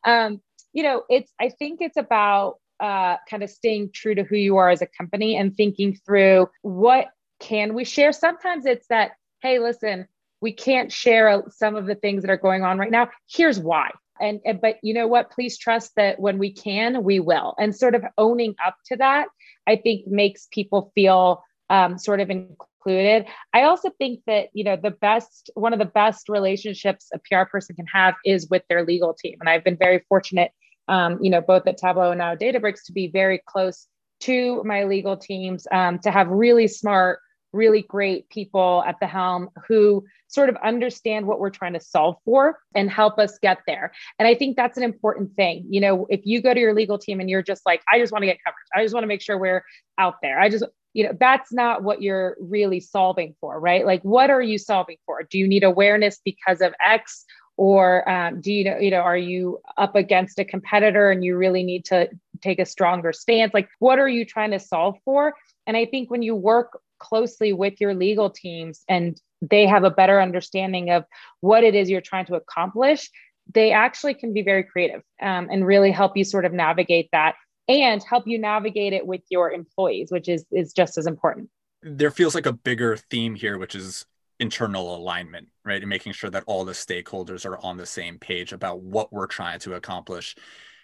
um, 0.05 0.41
you 0.71 0.83
know 0.83 1.03
it's 1.09 1.33
i 1.39 1.49
think 1.49 1.81
it's 1.81 1.97
about 1.97 2.59
uh, 2.79 3.17
kind 3.29 3.43
of 3.43 3.49
staying 3.49 3.91
true 3.93 4.15
to 4.15 4.23
who 4.23 4.35
you 4.35 4.57
are 4.57 4.69
as 4.69 4.81
a 4.81 4.87
company 4.87 5.37
and 5.37 5.55
thinking 5.55 5.95
through 6.05 6.49
what 6.61 7.07
can 7.39 7.73
we 7.73 7.83
share. 7.83 8.11
Sometimes 8.11 8.65
it's 8.65 8.87
that, 8.87 9.11
hey, 9.41 9.59
listen, 9.59 10.07
we 10.41 10.51
can't 10.51 10.91
share 10.91 11.43
some 11.49 11.75
of 11.75 11.85
the 11.85 11.95
things 11.95 12.23
that 12.23 12.31
are 12.31 12.37
going 12.37 12.63
on 12.63 12.77
right 12.77 12.91
now. 12.91 13.09
Here's 13.29 13.59
why. 13.59 13.91
And, 14.19 14.39
and 14.45 14.61
but 14.61 14.77
you 14.81 14.93
know 14.93 15.07
what? 15.07 15.31
Please 15.31 15.57
trust 15.57 15.91
that 15.97 16.19
when 16.19 16.37
we 16.37 16.53
can, 16.53 17.03
we 17.03 17.19
will. 17.19 17.53
And 17.57 17.75
sort 17.75 17.95
of 17.95 18.03
owning 18.17 18.55
up 18.65 18.75
to 18.87 18.97
that, 18.97 19.27
I 19.67 19.75
think 19.75 20.07
makes 20.07 20.47
people 20.51 20.91
feel 20.95 21.43
um, 21.69 21.97
sort 21.97 22.19
of 22.19 22.29
included. 22.29 23.25
I 23.53 23.63
also 23.63 23.89
think 23.97 24.21
that 24.27 24.49
you 24.53 24.63
know 24.63 24.75
the 24.75 24.91
best 24.91 25.49
one 25.55 25.73
of 25.73 25.79
the 25.79 25.85
best 25.85 26.29
relationships 26.29 27.09
a 27.13 27.19
PR 27.19 27.49
person 27.49 27.75
can 27.75 27.87
have 27.87 28.13
is 28.23 28.47
with 28.49 28.63
their 28.69 28.85
legal 28.85 29.13
team, 29.13 29.37
and 29.39 29.49
I've 29.49 29.63
been 29.63 29.77
very 29.77 30.05
fortunate 30.07 30.51
um, 30.87 31.19
you 31.21 31.29
know, 31.29 31.41
both 31.41 31.67
at 31.67 31.77
Tableau 31.77 32.11
and 32.11 32.19
now 32.19 32.35
Databricks 32.35 32.85
to 32.85 32.93
be 32.93 33.07
very 33.07 33.41
close 33.45 33.87
to 34.21 34.63
my 34.63 34.83
legal 34.83 35.17
teams, 35.17 35.67
um, 35.71 35.99
to 35.99 36.11
have 36.11 36.27
really 36.29 36.67
smart, 36.67 37.19
really 37.53 37.83
great 37.83 38.29
people 38.29 38.83
at 38.85 38.95
the 38.99 39.07
helm 39.07 39.49
who 39.67 40.03
sort 40.27 40.49
of 40.49 40.57
understand 40.57 41.25
what 41.25 41.39
we're 41.39 41.49
trying 41.49 41.73
to 41.73 41.79
solve 41.79 42.17
for 42.25 42.59
and 42.75 42.89
help 42.89 43.17
us 43.19 43.37
get 43.39 43.59
there. 43.67 43.91
And 44.19 44.27
I 44.27 44.35
think 44.35 44.57
that's 44.57 44.77
an 44.77 44.83
important 44.83 45.33
thing. 45.35 45.65
You 45.69 45.81
know, 45.81 46.05
if 46.09 46.21
you 46.25 46.41
go 46.41 46.53
to 46.53 46.59
your 46.59 46.73
legal 46.73 46.97
team 46.97 47.19
and 47.19 47.29
you're 47.29 47.43
just 47.43 47.61
like, 47.65 47.81
I 47.91 47.99
just 47.99 48.11
want 48.11 48.23
to 48.23 48.27
get 48.27 48.37
coverage, 48.43 48.67
I 48.75 48.83
just 48.83 48.93
want 48.93 49.03
to 49.03 49.07
make 49.07 49.21
sure 49.21 49.37
we're 49.37 49.63
out 49.97 50.15
there. 50.21 50.39
I 50.39 50.49
just, 50.49 50.65
you 50.93 51.05
know, 51.05 51.13
that's 51.19 51.53
not 51.53 51.83
what 51.83 52.01
you're 52.01 52.37
really 52.39 52.79
solving 52.79 53.35
for, 53.39 53.59
right? 53.59 53.85
Like, 53.85 54.01
what 54.03 54.29
are 54.29 54.41
you 54.41 54.57
solving 54.57 54.97
for? 55.05 55.23
Do 55.23 55.37
you 55.37 55.47
need 55.47 55.63
awareness 55.63 56.19
because 56.23 56.61
of 56.61 56.73
X? 56.83 57.25
Or 57.57 58.07
um, 58.09 58.41
do 58.41 58.51
you 58.51 58.63
know 58.63 58.77
you 58.77 58.91
know 58.91 58.99
are 58.99 59.17
you 59.17 59.59
up 59.77 59.95
against 59.95 60.39
a 60.39 60.45
competitor 60.45 61.11
and 61.11 61.23
you 61.23 61.37
really 61.37 61.63
need 61.63 61.85
to 61.85 62.09
take 62.41 62.59
a 62.59 62.65
stronger 62.65 63.13
stance? 63.13 63.53
Like 63.53 63.69
what 63.79 63.99
are 63.99 64.09
you 64.09 64.25
trying 64.25 64.51
to 64.51 64.59
solve 64.59 64.97
for? 65.05 65.33
And 65.67 65.75
i 65.75 65.85
think 65.85 66.11
when 66.11 66.21
you 66.21 66.35
work 66.35 66.79
closely 66.99 67.53
with 67.53 67.81
your 67.81 67.93
legal 67.93 68.29
teams 68.29 68.83
and 68.87 69.19
they 69.41 69.65
have 69.65 69.83
a 69.83 69.89
better 69.89 70.21
understanding 70.21 70.89
of 70.91 71.03
what 71.41 71.63
it 71.63 71.75
is 71.75 71.89
you're 71.89 72.01
trying 72.01 72.25
to 72.25 72.35
accomplish 72.35 73.09
they 73.53 73.71
actually 73.71 74.13
can 74.13 74.33
be 74.33 74.41
very 74.41 74.63
creative 74.63 75.01
um, 75.21 75.47
and 75.51 75.65
really 75.65 75.91
help 75.91 76.17
you 76.17 76.23
sort 76.23 76.45
of 76.45 76.53
navigate 76.53 77.09
that 77.11 77.35
and 77.67 78.03
help 78.03 78.27
you 78.27 78.37
navigate 78.37 78.93
it 78.93 79.05
with 79.05 79.21
your 79.29 79.51
employees 79.51 80.11
which 80.11 80.27
is 80.27 80.45
is 80.51 80.73
just 80.73 80.97
as 80.97 81.07
important. 81.07 81.49
There 81.81 82.11
feels 82.11 82.33
like 82.33 82.45
a 82.45 82.53
bigger 82.53 82.97
theme 82.97 83.35
here 83.35 83.57
which 83.57 83.75
is 83.75 84.05
internal 84.39 84.95
alignment, 84.95 85.47
right? 85.63 85.81
And 85.81 85.89
making 85.89 86.13
sure 86.13 86.29
that 86.29 86.43
all 86.47 86.65
the 86.65 86.73
stakeholders 86.73 87.45
are 87.45 87.57
on 87.63 87.77
the 87.77 87.85
same 87.85 88.19
page 88.19 88.53
about 88.53 88.81
what 88.81 89.11
we're 89.11 89.27
trying 89.27 89.59
to 89.59 89.73
accomplish. 89.73 90.35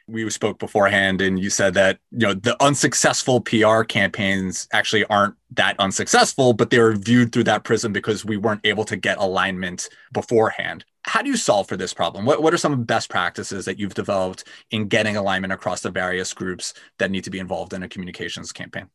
We 0.08 0.30
spoke 0.30 0.60
beforehand 0.60 1.22
and 1.22 1.40
you 1.40 1.50
said 1.50 1.74
that, 1.76 2.00
you 2.12 2.28
know, 2.28 2.34
the 2.34 2.62
unsuccessful 2.62 3.40
PR 3.40 3.84
campaigns 3.84 4.68
actually 4.74 5.06
aren't 5.06 5.36
that 5.52 5.76
unsuccessful, 5.80 6.54
but 6.54 6.70
they're 6.70 6.94
viewed 6.94 7.32
through 7.32 7.46
that 7.46 7.64
prism 7.64 7.94
because 7.94 8.26
we 8.26 8.36
weren't 8.36 8.66
able 8.66 8.84
to 8.86 8.98
get 8.98 9.20
alignment 9.20 9.88
beforehand. 10.12 10.84
How 11.04 11.22
do 11.22 11.30
you 11.30 11.38
solve 11.38 11.68
for 11.68 11.78
this 11.78 11.94
problem? 11.94 12.26
What, 12.26 12.44
what 12.44 12.54
are 12.54 12.58
some 12.58 12.84
best 12.84 13.10
practices 13.10 13.66
that 13.66 13.80
you've 13.80 13.94
developed 13.94 14.44
in 14.72 14.88
getting 14.88 15.18
alignment 15.18 15.54
across 15.54 15.82
the 15.82 15.92
various 15.92 16.34
groups 16.34 16.74
that 17.00 17.12
need 17.12 17.24
to 17.24 17.30
be 17.32 17.40
involved 17.40 17.74
in 17.74 17.84
a 17.84 17.88
communications 17.88 18.52
campaign? 18.52 18.88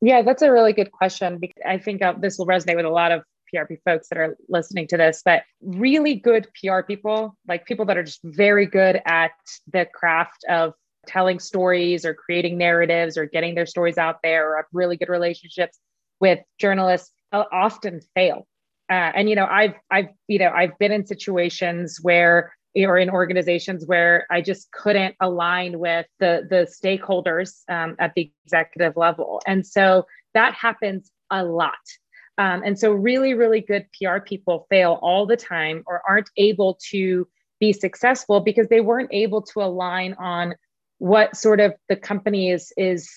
Yeah, 0.00 0.22
that's 0.22 0.42
a 0.42 0.50
really 0.50 0.72
good 0.72 0.90
question. 0.90 1.40
I 1.66 1.78
think 1.78 2.02
uh, 2.02 2.14
this 2.18 2.38
will 2.38 2.46
resonate 2.46 2.76
with 2.76 2.86
a 2.86 2.90
lot 2.90 3.12
of 3.12 3.22
PRP 3.54 3.78
folks 3.84 4.08
that 4.08 4.18
are 4.18 4.36
listening 4.48 4.86
to 4.88 4.96
this, 4.96 5.22
but 5.24 5.42
really 5.62 6.14
good 6.14 6.48
PR 6.60 6.80
people, 6.82 7.36
like 7.48 7.66
people 7.66 7.84
that 7.86 7.96
are 7.96 8.04
just 8.04 8.20
very 8.24 8.66
good 8.66 9.00
at 9.06 9.32
the 9.72 9.86
craft 9.92 10.44
of 10.48 10.74
telling 11.06 11.38
stories 11.38 12.04
or 12.04 12.14
creating 12.14 12.58
narratives 12.58 13.16
or 13.16 13.26
getting 13.26 13.54
their 13.54 13.66
stories 13.66 13.98
out 13.98 14.18
there 14.22 14.50
or 14.50 14.56
have 14.56 14.66
really 14.72 14.96
good 14.96 15.08
relationships 15.08 15.78
with 16.20 16.38
journalists. 16.58 17.12
often 17.32 18.00
fail. 18.14 18.46
Uh, 18.90 19.12
and 19.14 19.30
you 19.30 19.36
know, 19.36 19.46
I've 19.46 19.74
I've 19.90 20.08
you 20.26 20.40
know 20.40 20.50
I've 20.50 20.76
been 20.78 20.90
in 20.90 21.06
situations 21.06 22.00
where 22.02 22.52
or 22.76 22.98
in 22.98 23.10
organizations 23.10 23.86
where 23.86 24.26
I 24.30 24.40
just 24.40 24.70
couldn't 24.72 25.14
align 25.20 25.78
with 25.78 26.06
the 26.18 26.46
the 26.48 26.66
stakeholders 26.66 27.62
um, 27.68 27.94
at 27.98 28.14
the 28.14 28.32
executive 28.44 28.96
level, 28.96 29.40
and 29.46 29.64
so 29.64 30.06
that 30.34 30.54
happens 30.54 31.10
a 31.30 31.44
lot. 31.44 31.78
Um, 32.38 32.62
and 32.64 32.78
so, 32.78 32.92
really, 32.92 33.34
really 33.34 33.60
good 33.60 33.86
PR 33.98 34.18
people 34.18 34.66
fail 34.70 34.98
all 35.02 35.26
the 35.26 35.36
time 35.36 35.82
or 35.86 36.02
aren't 36.08 36.30
able 36.36 36.78
to 36.90 37.28
be 37.60 37.72
successful 37.72 38.40
because 38.40 38.68
they 38.68 38.80
weren't 38.80 39.10
able 39.12 39.42
to 39.42 39.60
align 39.62 40.14
on 40.14 40.54
what 40.98 41.36
sort 41.36 41.60
of 41.60 41.74
the 41.88 41.96
company 41.96 42.50
is 42.50 42.72
is 42.76 43.08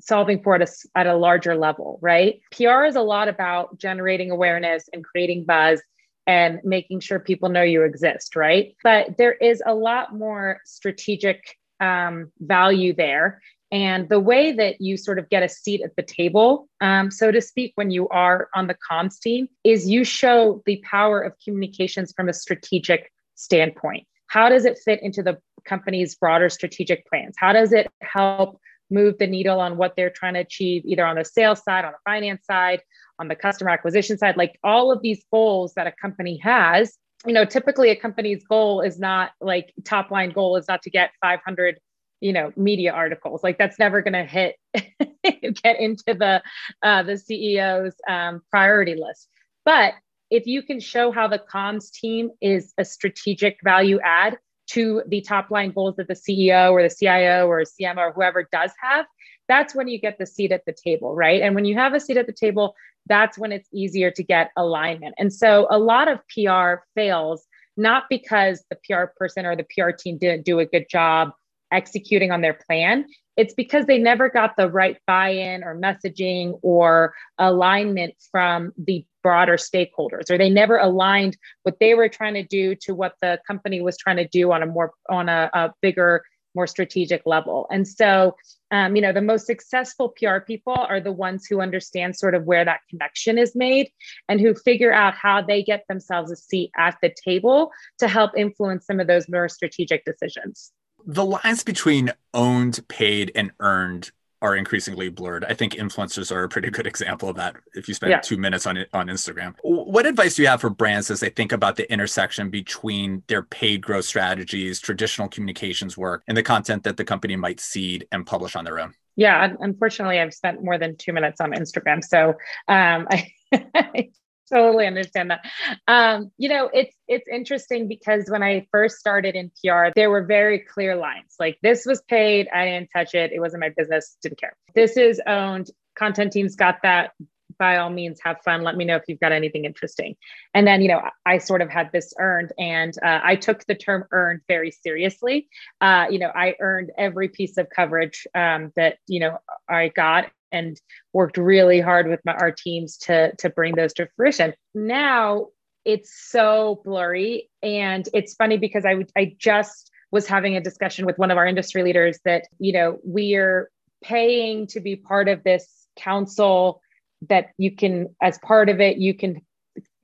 solving 0.00 0.42
for 0.42 0.56
at 0.56 0.62
a, 0.62 0.72
at 0.96 1.06
a 1.06 1.16
larger 1.16 1.56
level 1.56 1.98
right? 2.02 2.40
Pr 2.50 2.84
is 2.84 2.96
a 2.96 3.02
lot 3.02 3.28
about 3.28 3.78
generating 3.78 4.30
awareness 4.30 4.88
and 4.92 5.04
creating 5.04 5.44
buzz 5.44 5.80
and 6.26 6.60
making 6.62 7.00
sure 7.00 7.18
people 7.18 7.48
know 7.48 7.62
you 7.62 7.82
exist 7.82 8.36
right? 8.36 8.76
But 8.82 9.16
there 9.18 9.32
is 9.32 9.62
a 9.64 9.74
lot 9.74 10.14
more 10.14 10.60
strategic 10.64 11.56
um, 11.80 12.30
value 12.40 12.94
there 12.94 13.40
and 13.72 14.10
the 14.10 14.20
way 14.20 14.52
that 14.52 14.82
you 14.82 14.98
sort 14.98 15.18
of 15.18 15.30
get 15.30 15.42
a 15.42 15.48
seat 15.48 15.80
at 15.82 15.96
the 15.96 16.02
table, 16.02 16.68
um, 16.82 17.10
so 17.10 17.32
to 17.32 17.40
speak, 17.40 17.72
when 17.74 17.90
you 17.90 18.06
are 18.10 18.50
on 18.54 18.66
the 18.66 18.76
comms 18.90 19.18
team, 19.18 19.48
is 19.64 19.88
you 19.88 20.04
show 20.04 20.62
the 20.66 20.84
power 20.88 21.22
of 21.22 21.32
communications 21.42 22.12
from 22.14 22.28
a 22.28 22.34
strategic 22.34 23.10
standpoint. 23.34 24.06
How 24.26 24.50
does 24.50 24.66
it 24.66 24.78
fit 24.84 25.02
into 25.02 25.22
the 25.22 25.38
company's 25.64 26.14
broader 26.14 26.50
strategic 26.50 27.06
plans? 27.06 27.34
How 27.38 27.54
does 27.54 27.72
it 27.72 27.90
help 28.02 28.60
move 28.90 29.16
the 29.18 29.26
needle 29.26 29.58
on 29.58 29.78
what 29.78 29.96
they're 29.96 30.10
trying 30.10 30.34
to 30.34 30.40
achieve, 30.40 30.82
either 30.84 31.06
on 31.06 31.16
the 31.16 31.24
sales 31.24 31.62
side, 31.62 31.86
on 31.86 31.92
the 31.92 32.10
finance 32.10 32.44
side, 32.44 32.82
on 33.18 33.28
the 33.28 33.34
customer 33.34 33.70
acquisition 33.70 34.18
side? 34.18 34.36
Like 34.36 34.58
all 34.62 34.92
of 34.92 35.00
these 35.00 35.24
goals 35.32 35.72
that 35.74 35.86
a 35.86 35.92
company 35.92 36.36
has. 36.42 36.98
You 37.24 37.32
know, 37.32 37.46
typically 37.46 37.88
a 37.88 37.96
company's 37.96 38.44
goal 38.44 38.82
is 38.82 38.98
not 38.98 39.30
like 39.40 39.72
top 39.84 40.10
line 40.10 40.30
goal 40.30 40.56
is 40.56 40.66
not 40.68 40.82
to 40.82 40.90
get 40.90 41.12
500 41.22 41.78
you 42.22 42.32
know 42.32 42.52
media 42.56 42.92
articles 42.92 43.42
like 43.42 43.58
that's 43.58 43.78
never 43.78 44.00
going 44.00 44.12
to 44.12 44.24
hit 44.24 44.56
get 45.62 45.78
into 45.78 46.14
the 46.14 46.42
uh, 46.82 47.02
the 47.02 47.18
ceo's 47.18 47.94
um, 48.08 48.40
priority 48.50 48.94
list 48.94 49.28
but 49.64 49.94
if 50.30 50.46
you 50.46 50.62
can 50.62 50.80
show 50.80 51.12
how 51.12 51.28
the 51.28 51.38
comms 51.38 51.92
team 51.92 52.30
is 52.40 52.72
a 52.78 52.84
strategic 52.84 53.58
value 53.62 54.00
add 54.02 54.38
to 54.68 55.02
the 55.06 55.20
top 55.20 55.50
line 55.50 55.70
goals 55.70 55.96
that 55.96 56.08
the 56.08 56.14
CEO 56.14 56.72
or 56.72 56.82
the 56.82 56.94
CIO 56.94 57.46
or 57.46 57.62
CMO 57.62 57.98
or 57.98 58.12
whoever 58.12 58.48
does 58.50 58.72
have, 58.80 59.04
that's 59.48 59.74
when 59.74 59.88
you 59.88 60.00
get 60.00 60.18
the 60.18 60.26
seat 60.26 60.50
at 60.50 60.64
the 60.64 60.72
table, 60.72 61.14
right? 61.14 61.42
And 61.42 61.54
when 61.54 61.66
you 61.66 61.74
have 61.74 61.92
a 61.92 62.00
seat 62.00 62.16
at 62.16 62.26
the 62.26 62.32
table, 62.32 62.74
that's 63.06 63.36
when 63.36 63.52
it's 63.52 63.68
easier 63.74 64.10
to 64.12 64.22
get 64.22 64.50
alignment. 64.56 65.14
And 65.18 65.32
so 65.32 65.66
a 65.70 65.78
lot 65.78 66.08
of 66.08 66.20
PR 66.28 66.82
fails 66.94 67.46
not 67.76 68.04
because 68.08 68.64
the 68.70 68.78
PR 68.88 69.06
person 69.16 69.44
or 69.44 69.56
the 69.56 69.66
PR 69.74 69.90
team 69.90 70.16
didn't 70.16 70.46
do 70.46 70.58
a 70.60 70.66
good 70.66 70.86
job 70.88 71.32
executing 71.72 72.30
on 72.30 72.40
their 72.40 72.54
plan. 72.54 73.06
It's 73.36 73.54
because 73.54 73.86
they 73.86 73.98
never 73.98 74.28
got 74.28 74.56
the 74.56 74.70
right 74.70 74.98
buy 75.06 75.30
in 75.30 75.64
or 75.64 75.74
messaging 75.74 76.58
or 76.62 77.14
alignment 77.38 78.14
from 78.30 78.72
the 78.76 79.04
broader 79.22 79.56
stakeholders, 79.56 80.30
or 80.30 80.36
they 80.36 80.50
never 80.50 80.76
aligned 80.76 81.36
what 81.62 81.78
they 81.80 81.94
were 81.94 82.08
trying 82.08 82.34
to 82.34 82.42
do 82.42 82.74
to 82.82 82.94
what 82.94 83.14
the 83.22 83.40
company 83.46 83.80
was 83.80 83.96
trying 83.96 84.16
to 84.16 84.28
do 84.28 84.52
on 84.52 84.62
a 84.62 84.66
more, 84.66 84.92
on 85.08 85.28
a, 85.28 85.48
a 85.54 85.72
bigger, 85.80 86.22
more 86.54 86.66
strategic 86.66 87.22
level. 87.24 87.66
And 87.70 87.88
so, 87.88 88.36
um, 88.70 88.94
you 88.96 89.00
know, 89.00 89.12
the 89.12 89.22
most 89.22 89.46
successful 89.46 90.12
PR 90.16 90.40
people 90.40 90.76
are 90.76 91.00
the 91.00 91.12
ones 91.12 91.46
who 91.46 91.62
understand 91.62 92.16
sort 92.16 92.34
of 92.34 92.44
where 92.44 92.64
that 92.64 92.80
connection 92.90 93.38
is 93.38 93.54
made 93.54 93.90
and 94.28 94.40
who 94.40 94.54
figure 94.54 94.92
out 94.92 95.14
how 95.14 95.40
they 95.40 95.62
get 95.62 95.84
themselves 95.88 96.30
a 96.30 96.36
seat 96.36 96.70
at 96.76 96.98
the 97.00 97.14
table 97.24 97.70
to 97.98 98.08
help 98.08 98.32
influence 98.36 98.84
some 98.84 99.00
of 99.00 99.06
those 99.06 99.28
more 99.28 99.48
strategic 99.48 100.04
decisions 100.04 100.72
the 101.06 101.24
lines 101.24 101.64
between 101.64 102.12
owned, 102.34 102.86
paid, 102.88 103.32
and 103.34 103.52
earned 103.60 104.10
are 104.42 104.56
increasingly 104.56 105.08
blurred. 105.08 105.44
I 105.44 105.54
think 105.54 105.74
influencers 105.74 106.32
are 106.32 106.42
a 106.42 106.48
pretty 106.48 106.68
good 106.68 106.86
example 106.86 107.28
of 107.28 107.36
that. 107.36 107.54
If 107.74 107.86
you 107.86 107.94
spend 107.94 108.10
yeah. 108.10 108.20
two 108.20 108.36
minutes 108.36 108.66
on 108.66 108.76
it 108.76 108.88
on 108.92 109.06
Instagram, 109.06 109.54
what 109.62 110.04
advice 110.04 110.34
do 110.34 110.42
you 110.42 110.48
have 110.48 110.60
for 110.60 110.68
brands 110.68 111.10
as 111.12 111.20
they 111.20 111.30
think 111.30 111.52
about 111.52 111.76
the 111.76 111.90
intersection 111.90 112.50
between 112.50 113.22
their 113.28 113.42
paid 113.42 113.82
growth 113.82 114.04
strategies, 114.04 114.80
traditional 114.80 115.28
communications 115.28 115.96
work, 115.96 116.24
and 116.26 116.36
the 116.36 116.42
content 116.42 116.82
that 116.82 116.96
the 116.96 117.04
company 117.04 117.36
might 117.36 117.60
seed 117.60 118.08
and 118.10 118.26
publish 118.26 118.56
on 118.56 118.64
their 118.64 118.80
own? 118.80 118.92
Yeah, 119.14 119.54
unfortunately, 119.60 120.18
I've 120.18 120.34
spent 120.34 120.64
more 120.64 120.76
than 120.76 120.96
two 120.96 121.12
minutes 121.12 121.40
on 121.40 121.52
Instagram, 121.52 122.02
so 122.02 122.34
um, 122.66 123.06
I 123.52 124.10
totally 124.52 124.86
understand 124.86 125.30
that. 125.30 125.44
Um, 125.88 126.30
you 126.38 126.48
know, 126.48 126.70
it's 126.72 126.94
it's 127.08 127.26
interesting 127.28 127.88
because 127.88 128.28
when 128.28 128.42
I 128.42 128.66
first 128.70 128.98
started 128.98 129.34
in 129.34 129.50
PR, 129.62 129.88
there 129.94 130.10
were 130.10 130.24
very 130.24 130.60
clear 130.60 130.96
lines. 130.96 131.34
Like 131.38 131.58
this 131.62 131.84
was 131.86 132.02
paid, 132.02 132.48
I 132.52 132.66
didn't 132.66 132.90
touch 132.94 133.14
it. 133.14 133.32
It 133.32 133.40
wasn't 133.40 133.60
my 133.60 133.70
business, 133.76 134.16
didn't 134.22 134.38
care. 134.38 134.56
This 134.74 134.96
is 134.96 135.20
owned. 135.26 135.70
Content 135.96 136.32
teams 136.32 136.56
got 136.56 136.76
that. 136.82 137.12
By 137.58 137.76
all 137.76 137.90
means, 137.90 138.18
have 138.24 138.38
fun. 138.44 138.62
Let 138.62 138.76
me 138.76 138.84
know 138.84 138.96
if 138.96 139.02
you've 139.06 139.20
got 139.20 139.30
anything 139.30 139.66
interesting. 139.66 140.16
And 140.52 140.66
then, 140.66 140.80
you 140.80 140.88
know, 140.88 141.02
I 141.26 141.38
sort 141.38 141.60
of 141.60 141.68
had 141.68 141.92
this 141.92 142.12
earned, 142.18 142.50
and 142.58 142.92
uh, 143.04 143.20
I 143.22 143.36
took 143.36 143.64
the 143.66 143.74
term 143.74 144.04
earned 144.10 144.40
very 144.48 144.72
seriously. 144.72 145.48
Uh, 145.80 146.06
you 146.10 146.18
know, 146.18 146.32
I 146.34 146.54
earned 146.60 146.90
every 146.98 147.28
piece 147.28 147.58
of 147.58 147.68
coverage 147.68 148.26
um, 148.34 148.72
that 148.74 148.96
you 149.06 149.20
know 149.20 149.38
I 149.68 149.88
got, 149.88 150.30
and 150.52 150.80
worked 151.12 151.38
really 151.38 151.80
hard 151.80 152.08
with 152.08 152.20
my, 152.24 152.34
our 152.34 152.52
teams 152.52 152.96
to 152.98 153.34
to 153.36 153.50
bring 153.50 153.74
those 153.74 153.92
to 153.94 154.08
fruition. 154.16 154.54
Now 154.74 155.48
it's 155.84 156.12
so 156.30 156.80
blurry, 156.84 157.50
and 157.62 158.08
it's 158.14 158.34
funny 158.34 158.58
because 158.58 158.84
I 158.84 159.04
I 159.16 159.34
just 159.38 159.90
was 160.12 160.26
having 160.26 160.56
a 160.56 160.60
discussion 160.60 161.06
with 161.06 161.18
one 161.18 161.30
of 161.30 161.38
our 161.38 161.46
industry 161.46 161.82
leaders 161.82 162.20
that 162.24 162.44
you 162.58 162.72
know 162.72 162.98
we're 163.02 163.70
paying 164.04 164.66
to 164.68 164.80
be 164.80 164.94
part 164.96 165.28
of 165.28 165.42
this 165.42 165.88
council 165.96 166.80
that 167.28 167.50
you 167.56 167.74
can 167.74 168.14
as 168.20 168.38
part 168.38 168.68
of 168.68 168.80
it 168.80 168.98
you 168.98 169.14
can 169.14 169.40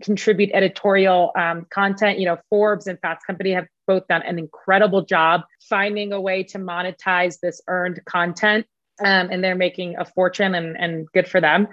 contribute 0.03 0.51
editorial 0.53 1.33
um, 1.37 1.67
content 1.71 2.19
you 2.19 2.27
know 2.27 2.39
forbes 2.49 2.87
and 2.87 2.99
fast 3.01 3.27
company 3.27 3.51
have 3.51 3.67
both 3.87 4.07
done 4.07 4.23
an 4.23 4.39
incredible 4.39 5.05
job 5.05 5.43
finding 5.69 6.13
a 6.13 6.21
way 6.21 6.43
to 6.43 6.59
monetize 6.59 7.39
this 7.41 7.61
earned 7.67 8.01
content 8.05 8.67
um, 9.01 9.29
and 9.31 9.43
they're 9.43 9.55
making 9.55 9.97
a 9.99 10.05
fortune 10.05 10.55
and, 10.55 10.77
and 10.79 11.07
good 11.13 11.29
for 11.29 11.41
them 11.41 11.69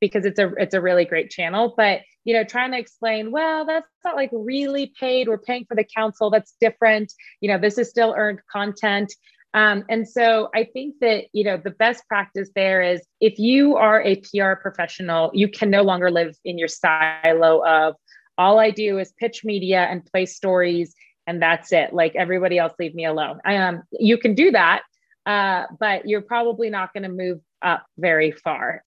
because 0.00 0.24
it's 0.24 0.38
a 0.38 0.52
it's 0.56 0.74
a 0.74 0.80
really 0.80 1.04
great 1.04 1.30
channel. 1.30 1.74
But 1.76 2.00
you 2.24 2.34
know 2.34 2.44
trying 2.44 2.72
to 2.72 2.78
explain 2.78 3.30
well 3.30 3.64
that's 3.64 3.86
not 4.04 4.16
like 4.16 4.30
really 4.32 4.92
paid. 4.98 5.28
We're 5.28 5.38
paying 5.38 5.64
for 5.66 5.74
the 5.74 5.84
council. 5.84 6.30
That's 6.30 6.54
different. 6.60 7.12
You 7.40 7.50
know 7.50 7.58
this 7.58 7.78
is 7.78 7.88
still 7.88 8.14
earned 8.16 8.40
content. 8.50 9.12
Um, 9.54 9.84
and 9.88 10.06
so 10.06 10.50
i 10.54 10.62
think 10.62 10.96
that 11.00 11.24
you 11.32 11.42
know 11.42 11.56
the 11.56 11.70
best 11.70 12.06
practice 12.06 12.50
there 12.54 12.82
is 12.82 13.00
if 13.18 13.38
you 13.38 13.76
are 13.76 14.02
a 14.02 14.16
pr 14.16 14.60
professional 14.60 15.30
you 15.32 15.48
can 15.48 15.70
no 15.70 15.80
longer 15.80 16.10
live 16.10 16.36
in 16.44 16.58
your 16.58 16.68
silo 16.68 17.64
of 17.66 17.94
all 18.36 18.58
i 18.58 18.70
do 18.70 18.98
is 18.98 19.10
pitch 19.18 19.46
media 19.46 19.86
and 19.90 20.04
play 20.04 20.26
stories 20.26 20.94
and 21.28 21.42
that's 21.42 21.72
it. 21.72 21.92
Like 21.92 22.16
everybody 22.16 22.58
else 22.58 22.72
leave 22.78 22.94
me 22.94 23.04
alone. 23.04 23.38
Um, 23.44 23.82
you 23.92 24.16
can 24.16 24.34
do 24.34 24.50
that 24.52 24.82
uh, 25.28 25.66
but 25.78 26.08
you're 26.08 26.22
probably 26.22 26.70
not 26.70 26.92
going 26.94 27.02
to 27.02 27.10
move 27.10 27.40
up 27.60 27.84
very 27.98 28.32
far. 28.32 28.82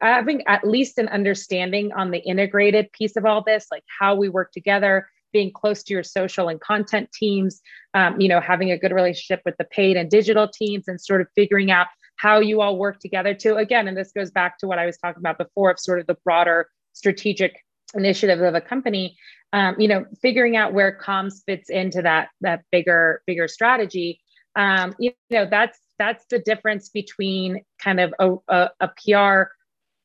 Having 0.00 0.42
at 0.46 0.66
least 0.66 0.96
an 0.96 1.08
understanding 1.08 1.92
on 1.92 2.10
the 2.10 2.18
integrated 2.18 2.90
piece 2.92 3.14
of 3.16 3.26
all 3.26 3.42
this, 3.44 3.66
like 3.70 3.84
how 4.00 4.14
we 4.14 4.30
work 4.30 4.52
together, 4.52 5.06
being 5.34 5.52
close 5.52 5.82
to 5.82 5.92
your 5.92 6.02
social 6.02 6.48
and 6.48 6.60
content 6.60 7.10
teams, 7.12 7.60
um, 7.92 8.18
you 8.18 8.26
know, 8.26 8.40
having 8.40 8.70
a 8.70 8.78
good 8.78 8.92
relationship 8.92 9.42
with 9.44 9.54
the 9.58 9.64
paid 9.64 9.98
and 9.98 10.10
digital 10.10 10.48
teams, 10.48 10.88
and 10.88 10.98
sort 10.98 11.20
of 11.20 11.26
figuring 11.34 11.70
out 11.70 11.88
how 12.16 12.40
you 12.40 12.62
all 12.62 12.78
work 12.78 12.98
together 12.98 13.34
to 13.34 13.56
again, 13.56 13.86
and 13.86 13.96
this 13.96 14.12
goes 14.12 14.30
back 14.30 14.58
to 14.58 14.66
what 14.66 14.78
I 14.78 14.86
was 14.86 14.96
talking 14.96 15.20
about 15.20 15.36
before 15.36 15.70
of 15.70 15.78
sort 15.78 16.00
of 16.00 16.06
the 16.06 16.16
broader 16.24 16.68
strategic 16.94 17.62
initiative 17.94 18.40
of 18.40 18.54
a 18.54 18.62
company. 18.62 19.14
Um, 19.52 19.78
you 19.78 19.88
know, 19.88 20.06
figuring 20.22 20.56
out 20.56 20.72
where 20.72 20.98
comms 20.98 21.44
fits 21.44 21.68
into 21.68 22.00
that 22.00 22.28
that 22.40 22.62
bigger 22.72 23.20
bigger 23.26 23.46
strategy 23.46 24.20
um, 24.56 24.94
you 24.98 25.12
know 25.30 25.46
that's 25.48 25.78
that's 25.98 26.24
the 26.30 26.38
difference 26.40 26.88
between 26.88 27.62
kind 27.82 28.00
of 28.00 28.14
a, 28.18 28.34
a, 28.48 28.70
a 28.80 28.88
PR 28.88 29.50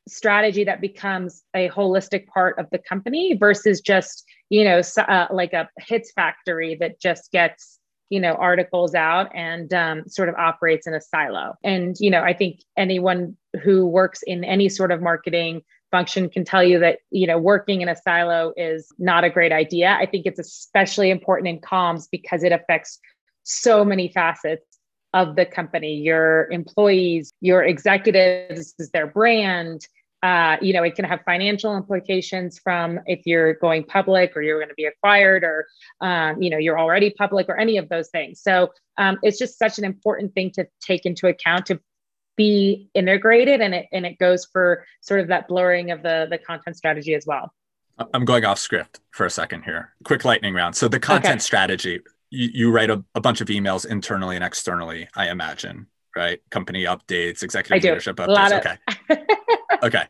strategy 0.08 0.63
that 0.63 0.81
becomes 0.81 1.43
a 1.55 1.70
holistic 1.70 2.27
part 2.27 2.58
of 2.58 2.67
the 2.72 2.79
company 2.79 3.36
versus 3.36 3.81
just 3.81 4.24
you 4.50 4.63
know 4.63 4.81
uh, 4.98 5.27
like 5.31 5.53
a 5.53 5.70
hits 5.79 6.12
factory 6.12 6.75
that 6.75 7.00
just 7.00 7.31
gets 7.31 7.79
you 8.10 8.20
know 8.20 8.34
articles 8.34 8.93
out 8.93 9.31
and 9.34 9.74
um, 9.74 10.03
sort 10.08 10.29
of 10.29 10.36
operates 10.36 10.86
in 10.88 10.93
a 10.93 11.01
silo. 11.01 11.55
And 11.63 11.96
you 12.00 12.10
know 12.10 12.22
i 12.22 12.34
think 12.34 12.62
anyone 12.77 13.38
who 13.63 13.86
works 13.86 14.22
in 14.24 14.43
any 14.43 14.70
sort 14.70 14.91
of 14.91 15.01
marketing 15.01 15.62
function 15.91 16.29
can 16.29 16.46
tell 16.46 16.63
you 16.63 16.79
that 16.79 17.00
you 17.12 17.27
know 17.27 17.38
working 17.38 17.81
in 17.81 17.89
a 17.89 17.96
silo 17.96 18.53
is 18.58 18.88
not 18.98 19.24
a 19.24 19.29
great 19.29 19.51
idea. 19.51 19.98
I 20.00 20.05
think 20.05 20.25
it's 20.25 20.39
especially 20.39 21.10
important 21.10 21.50
in 21.50 21.60
comms 21.60 22.08
because 22.12 22.43
it 22.43 22.51
affects 22.51 23.00
so 23.43 23.83
many 23.86 24.12
facets 24.12 24.65
of 25.13 25.36
the 25.36 25.45
company 25.45 25.95
your 25.95 26.50
employees 26.51 27.33
your 27.41 27.63
executives 27.63 28.74
is 28.79 28.89
their 28.91 29.07
brand 29.07 29.81
Uh, 30.24 30.55
you 30.62 30.71
know, 30.71 30.83
it 30.83 30.93
can 30.93 31.03
have 31.03 31.19
financial 31.25 31.75
implications 31.75 32.60
from 32.63 33.00
if 33.07 33.21
you're 33.25 33.55
going 33.55 33.83
public 33.83 34.38
or 34.38 34.43
you're 34.43 34.60
going 34.60 34.69
to 34.69 34.75
be 34.75 34.86
acquired 34.86 35.43
or, 35.43 35.65
um, 36.00 36.39
you 36.39 36.51
know, 36.51 36.60
you're 36.60 36.79
already 36.79 37.10
public 37.10 37.50
or 37.50 37.57
any 37.57 37.79
of 37.79 37.89
those 37.89 38.07
things. 38.10 38.39
So 38.39 38.69
um, 39.00 39.17
it's 39.24 39.39
just 39.39 39.57
such 39.57 39.79
an 39.79 39.83
important 39.83 40.36
thing 40.36 40.51
to 40.51 40.67
take 40.79 41.07
into 41.07 41.25
account 41.25 41.65
to 41.65 41.79
be 42.38 42.88
integrated 42.93 43.62
and 43.62 43.74
it 43.74 43.88
and 43.91 44.05
it 44.05 44.19
goes 44.19 44.45
for 44.45 44.86
sort 45.01 45.21
of 45.21 45.27
that 45.29 45.48
blurring 45.48 45.89
of 45.89 46.03
the 46.03 46.27
the 46.29 46.38
content 46.38 46.77
strategy 46.77 47.15
as 47.15 47.25
well. 47.25 47.51
I'm 48.13 48.25
going 48.25 48.45
off 48.45 48.60
script 48.60 49.00
for 49.10 49.25
a 49.25 49.29
second 49.31 49.63
here. 49.63 49.95
Quick 50.03 50.24
lightning 50.24 50.53
round. 50.53 50.75
So 50.75 50.88
the 50.88 51.00
content 51.00 51.41
okay. 51.41 51.50
strategy, 51.50 52.00
you, 52.31 52.50
you 52.53 52.71
write 52.71 52.89
a, 52.89 53.03
a, 53.13 53.21
bunch 53.21 53.41
of 53.41 53.50
emails 53.50 53.85
internally 53.85 54.35
and 54.35 54.43
externally, 54.43 55.07
I 55.15 55.29
imagine, 55.29 55.88
right? 56.15 56.39
Company 56.50 56.85
updates, 56.85 57.43
executive 57.43 57.83
leadership 57.83 58.15
updates. 58.15 58.57
Of- 58.57 58.77
okay. 59.11 59.25
okay. 59.83 60.03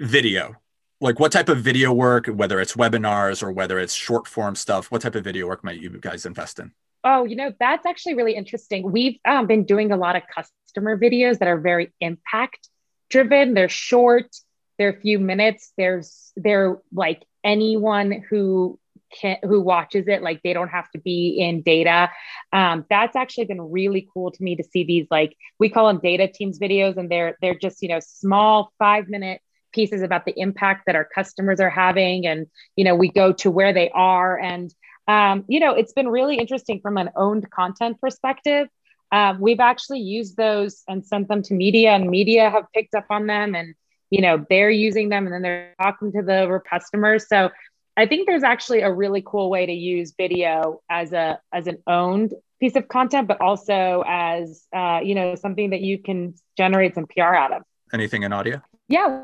Video. 0.00 0.54
Like 1.00 1.18
what 1.18 1.32
type 1.32 1.48
of 1.48 1.58
video 1.58 1.92
work, 1.92 2.26
whether 2.26 2.60
it's 2.60 2.74
webinars 2.76 3.42
or 3.42 3.50
whether 3.50 3.78
it's 3.78 3.94
short 3.94 4.28
form 4.28 4.54
stuff, 4.54 4.90
what 4.90 5.02
type 5.02 5.16
of 5.16 5.24
video 5.24 5.46
work 5.46 5.64
might 5.64 5.80
you 5.80 5.90
guys 5.90 6.24
invest 6.24 6.60
in? 6.60 6.72
Oh, 7.02 7.24
you 7.24 7.36
know, 7.36 7.52
that's 7.58 7.84
actually 7.84 8.14
really 8.14 8.34
interesting. 8.34 8.90
We've 8.90 9.18
um, 9.26 9.46
been 9.46 9.64
doing 9.64 9.92
a 9.92 9.96
lot 9.96 10.16
of 10.16 10.22
customer 10.32 10.98
videos 10.98 11.38
that 11.38 11.48
are 11.48 11.58
very 11.58 11.92
impact 12.00 12.68
driven. 13.10 13.52
They're 13.54 13.68
short, 13.68 14.34
they're 14.78 14.90
a 14.90 15.00
few 15.00 15.18
minutes. 15.18 15.72
There's 15.76 16.32
they're 16.36 16.78
like 16.92 17.22
anyone 17.44 18.24
who 18.30 18.78
can 19.18 19.38
who 19.42 19.60
watches 19.60 20.08
it, 20.08 20.22
like 20.22 20.42
they 20.42 20.52
don't 20.52 20.68
have 20.68 20.90
to 20.90 20.98
be 20.98 21.38
in 21.38 21.62
data. 21.62 22.10
Um, 22.52 22.84
that's 22.90 23.16
actually 23.16 23.46
been 23.46 23.60
really 23.60 24.08
cool 24.12 24.30
to 24.30 24.42
me 24.42 24.56
to 24.56 24.64
see 24.64 24.84
these 24.84 25.06
like 25.10 25.36
we 25.58 25.68
call 25.68 25.88
them 25.88 26.00
data 26.02 26.28
teams 26.28 26.58
videos, 26.58 26.96
and 26.96 27.10
they're 27.10 27.36
they're 27.40 27.58
just 27.58 27.82
you 27.82 27.88
know 27.88 28.00
small 28.00 28.72
five 28.78 29.08
minute 29.08 29.40
pieces 29.72 30.02
about 30.02 30.24
the 30.24 30.34
impact 30.36 30.84
that 30.86 30.94
our 30.94 31.04
customers 31.04 31.58
are 31.58 31.68
having 31.68 32.28
and 32.28 32.46
you 32.76 32.84
know 32.84 32.94
we 32.94 33.08
go 33.08 33.32
to 33.32 33.50
where 33.50 33.72
they 33.72 33.90
are 33.90 34.38
and 34.38 34.72
um, 35.06 35.44
you 35.48 35.60
know, 35.60 35.74
it's 35.74 35.92
been 35.92 36.08
really 36.08 36.36
interesting 36.36 36.80
from 36.80 36.96
an 36.96 37.10
owned 37.16 37.50
content 37.50 38.00
perspective. 38.00 38.68
Um, 39.12 39.40
we've 39.40 39.60
actually 39.60 40.00
used 40.00 40.36
those 40.36 40.82
and 40.88 41.04
sent 41.04 41.28
them 41.28 41.42
to 41.42 41.54
media, 41.54 41.90
and 41.90 42.08
media 42.08 42.50
have 42.50 42.64
picked 42.74 42.94
up 42.94 43.06
on 43.10 43.26
them, 43.26 43.54
and 43.54 43.74
you 44.10 44.22
know, 44.22 44.44
they're 44.48 44.70
using 44.70 45.08
them, 45.08 45.26
and 45.26 45.34
then 45.34 45.42
they're 45.42 45.74
talking 45.80 46.12
to 46.12 46.22
the 46.22 46.60
customers. 46.68 47.28
So 47.28 47.50
I 47.96 48.06
think 48.06 48.26
there's 48.26 48.42
actually 48.42 48.80
a 48.80 48.92
really 48.92 49.22
cool 49.24 49.50
way 49.50 49.66
to 49.66 49.72
use 49.72 50.14
video 50.16 50.80
as 50.90 51.12
a 51.12 51.38
as 51.52 51.66
an 51.66 51.78
owned 51.86 52.34
piece 52.60 52.76
of 52.76 52.88
content, 52.88 53.28
but 53.28 53.40
also 53.40 54.02
as 54.06 54.66
uh, 54.74 55.00
you 55.02 55.14
know 55.14 55.34
something 55.34 55.70
that 55.70 55.80
you 55.80 55.98
can 55.98 56.34
generate 56.56 56.94
some 56.94 57.06
PR 57.06 57.34
out 57.34 57.52
of. 57.52 57.62
Anything 57.92 58.22
in 58.24 58.32
audio? 58.32 58.60
Yeah, 58.88 59.22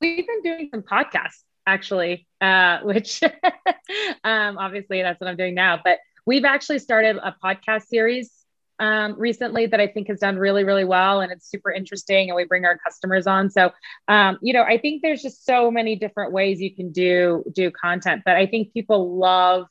we've 0.00 0.26
been 0.26 0.42
doing 0.42 0.68
some 0.70 0.82
podcasts 0.82 1.44
actually, 1.66 2.26
uh, 2.40 2.78
which 2.82 3.22
um, 4.24 4.58
obviously 4.58 5.02
that's 5.02 5.20
what 5.20 5.28
I'm 5.28 5.36
doing 5.36 5.54
now. 5.54 5.80
But 5.82 5.98
we've 6.26 6.44
actually 6.44 6.80
started 6.80 7.16
a 7.16 7.34
podcast 7.42 7.86
series 7.86 8.32
um, 8.78 9.14
recently 9.18 9.66
that 9.66 9.80
I 9.80 9.86
think 9.86 10.08
has 10.08 10.20
done 10.20 10.38
really, 10.38 10.64
really 10.64 10.84
well, 10.84 11.20
and 11.20 11.32
it's 11.32 11.50
super 11.50 11.70
interesting. 11.70 12.28
And 12.28 12.36
we 12.36 12.44
bring 12.44 12.64
our 12.64 12.78
customers 12.78 13.26
on. 13.26 13.50
So, 13.50 13.72
um, 14.06 14.38
you 14.40 14.52
know, 14.52 14.62
I 14.62 14.78
think 14.78 15.02
there's 15.02 15.22
just 15.22 15.44
so 15.44 15.70
many 15.70 15.96
different 15.96 16.32
ways 16.32 16.60
you 16.60 16.74
can 16.74 16.92
do 16.92 17.44
do 17.52 17.70
content. 17.70 18.22
But 18.24 18.36
I 18.36 18.46
think 18.46 18.72
people 18.72 19.18
love 19.18 19.66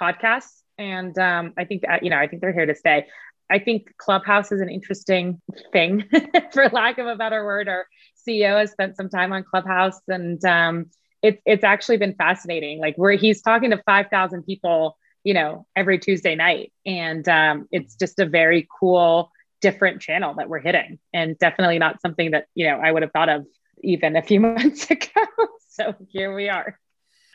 podcasts, 0.00 0.62
and 0.78 1.16
um, 1.18 1.52
I 1.58 1.64
think 1.64 1.82
that, 1.82 2.02
you 2.02 2.10
know, 2.10 2.16
I 2.16 2.26
think 2.26 2.42
they're 2.42 2.52
here 2.52 2.66
to 2.66 2.74
stay. 2.74 3.06
I 3.50 3.58
think 3.58 3.96
Clubhouse 3.98 4.52
is 4.52 4.60
an 4.60 4.68
interesting 4.68 5.40
thing, 5.72 6.08
for 6.52 6.68
lack 6.68 6.98
of 6.98 7.06
a 7.06 7.16
better 7.16 7.44
word. 7.44 7.68
Our 7.68 7.86
CEO 8.26 8.58
has 8.58 8.70
spent 8.70 8.96
some 8.96 9.08
time 9.08 9.32
on 9.32 9.44
Clubhouse, 9.44 10.00
and 10.08 10.42
um, 10.44 10.86
it's 11.22 11.42
it's 11.44 11.64
actually 11.64 11.98
been 11.98 12.14
fascinating. 12.14 12.78
Like 12.78 12.96
where 12.96 13.12
he's 13.12 13.42
talking 13.42 13.70
to 13.70 13.82
five 13.84 14.06
thousand 14.08 14.44
people, 14.44 14.96
you 15.24 15.34
know, 15.34 15.66
every 15.76 15.98
Tuesday 15.98 16.34
night, 16.34 16.72
and 16.86 17.28
um, 17.28 17.68
it's 17.70 17.96
just 17.96 18.18
a 18.18 18.26
very 18.26 18.68
cool, 18.80 19.30
different 19.60 20.00
channel 20.00 20.34
that 20.34 20.48
we're 20.48 20.60
hitting, 20.60 20.98
and 21.12 21.38
definitely 21.38 21.78
not 21.78 22.00
something 22.00 22.32
that 22.32 22.46
you 22.54 22.66
know 22.66 22.78
I 22.78 22.90
would 22.90 23.02
have 23.02 23.12
thought 23.12 23.28
of 23.28 23.46
even 23.82 24.16
a 24.16 24.22
few 24.22 24.40
months 24.40 24.90
ago. 24.90 25.26
so 25.68 25.94
here 26.08 26.34
we 26.34 26.48
are. 26.48 26.78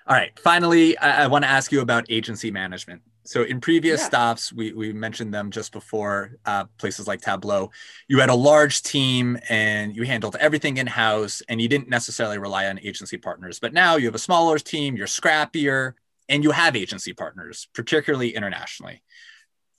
All 0.08 0.16
right. 0.16 0.38
Finally, 0.40 0.98
I, 1.00 1.24
I 1.24 1.28
want 1.28 1.46
to 1.46 1.50
ask 1.50 1.72
you 1.72 1.82
about 1.82 2.06
agency 2.10 2.52
management. 2.52 3.02
So 3.24 3.42
in 3.42 3.60
previous 3.60 4.02
yeah. 4.02 4.06
stops, 4.06 4.54
we, 4.54 4.72
we 4.72 4.94
mentioned 4.94 5.34
them 5.34 5.50
just 5.50 5.72
before, 5.72 6.38
uh, 6.46 6.66
places 6.78 7.08
like 7.08 7.22
Tableau. 7.22 7.72
You 8.08 8.20
had 8.20 8.30
a 8.30 8.36
large 8.36 8.84
team 8.84 9.40
and 9.50 9.96
you 9.96 10.04
handled 10.04 10.36
everything 10.40 10.78
in 10.78 10.86
house, 10.86 11.42
and 11.50 11.60
you 11.60 11.68
didn't 11.68 11.90
necessarily 11.90 12.38
rely 12.38 12.68
on 12.68 12.80
agency 12.80 13.18
partners. 13.18 13.58
But 13.58 13.74
now 13.74 13.96
you 13.96 14.06
have 14.06 14.14
a 14.14 14.20
smaller 14.20 14.60
team, 14.60 14.96
you're 14.96 15.08
scrappier, 15.08 15.94
and 16.30 16.44
you 16.44 16.52
have 16.52 16.76
agency 16.76 17.14
partners, 17.14 17.68
particularly 17.74 18.36
internationally. 18.36 19.02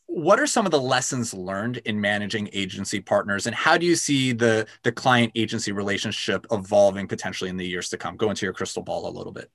What 0.06 0.38
are 0.38 0.46
some 0.46 0.66
of 0.66 0.70
the 0.70 0.80
lessons 0.80 1.34
learned 1.34 1.78
in 1.78 2.00
managing 2.00 2.48
agency 2.52 3.00
partners, 3.00 3.46
and 3.46 3.56
how 3.56 3.76
do 3.76 3.84
you 3.86 3.96
see 3.96 4.32
the 4.32 4.66
the 4.84 4.92
client 4.92 5.32
agency 5.34 5.72
relationship 5.72 6.46
evolving 6.52 7.08
potentially 7.08 7.50
in 7.50 7.56
the 7.56 7.66
years 7.66 7.88
to 7.90 7.96
come? 7.96 8.16
Go 8.16 8.30
into 8.30 8.46
your 8.46 8.52
crystal 8.52 8.82
ball 8.82 9.08
a 9.08 9.16
little 9.16 9.32
bit. 9.32 9.50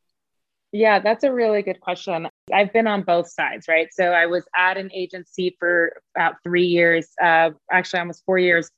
Yeah, 0.74 1.00
that's 1.00 1.26
a 1.26 1.32
really 1.32 1.62
good 1.64 1.82
question. 1.82 2.28
I've 2.54 2.72
been 2.72 2.88
on 2.88 3.04
both 3.04 3.30
sides, 3.30 3.68
right? 3.68 3.90
So 3.92 4.06
I 4.06 4.26
was 4.28 4.46
at 4.56 4.78
an 4.78 4.90
agency 4.94 5.56
for 5.60 6.02
about 6.16 6.36
three 6.44 6.66
years, 6.66 7.10
uh, 7.22 7.52
actually 7.70 8.00
almost 8.00 8.24
four 8.26 8.40
years, 8.40 8.70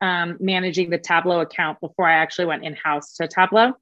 um, 0.00 0.36
managing 0.38 0.90
the 0.90 0.98
Tableau 0.98 1.40
account 1.40 1.80
before 1.80 2.06
I 2.06 2.14
actually 2.14 2.46
went 2.46 2.64
in 2.64 2.74
house 2.74 3.16
to 3.16 3.26
Tableau. 3.26 3.72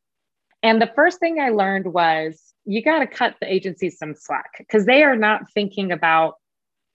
And 0.62 0.80
the 0.80 0.90
first 0.94 1.20
thing 1.20 1.40
I 1.40 1.50
learned 1.50 1.92
was 1.92 2.47
you 2.68 2.82
got 2.82 2.98
to 2.98 3.06
cut 3.06 3.34
the 3.40 3.50
agencies 3.52 3.96
some 3.98 4.14
slack 4.14 4.50
because 4.58 4.84
they 4.84 5.02
are 5.02 5.16
not 5.16 5.50
thinking 5.54 5.90
about 5.90 6.34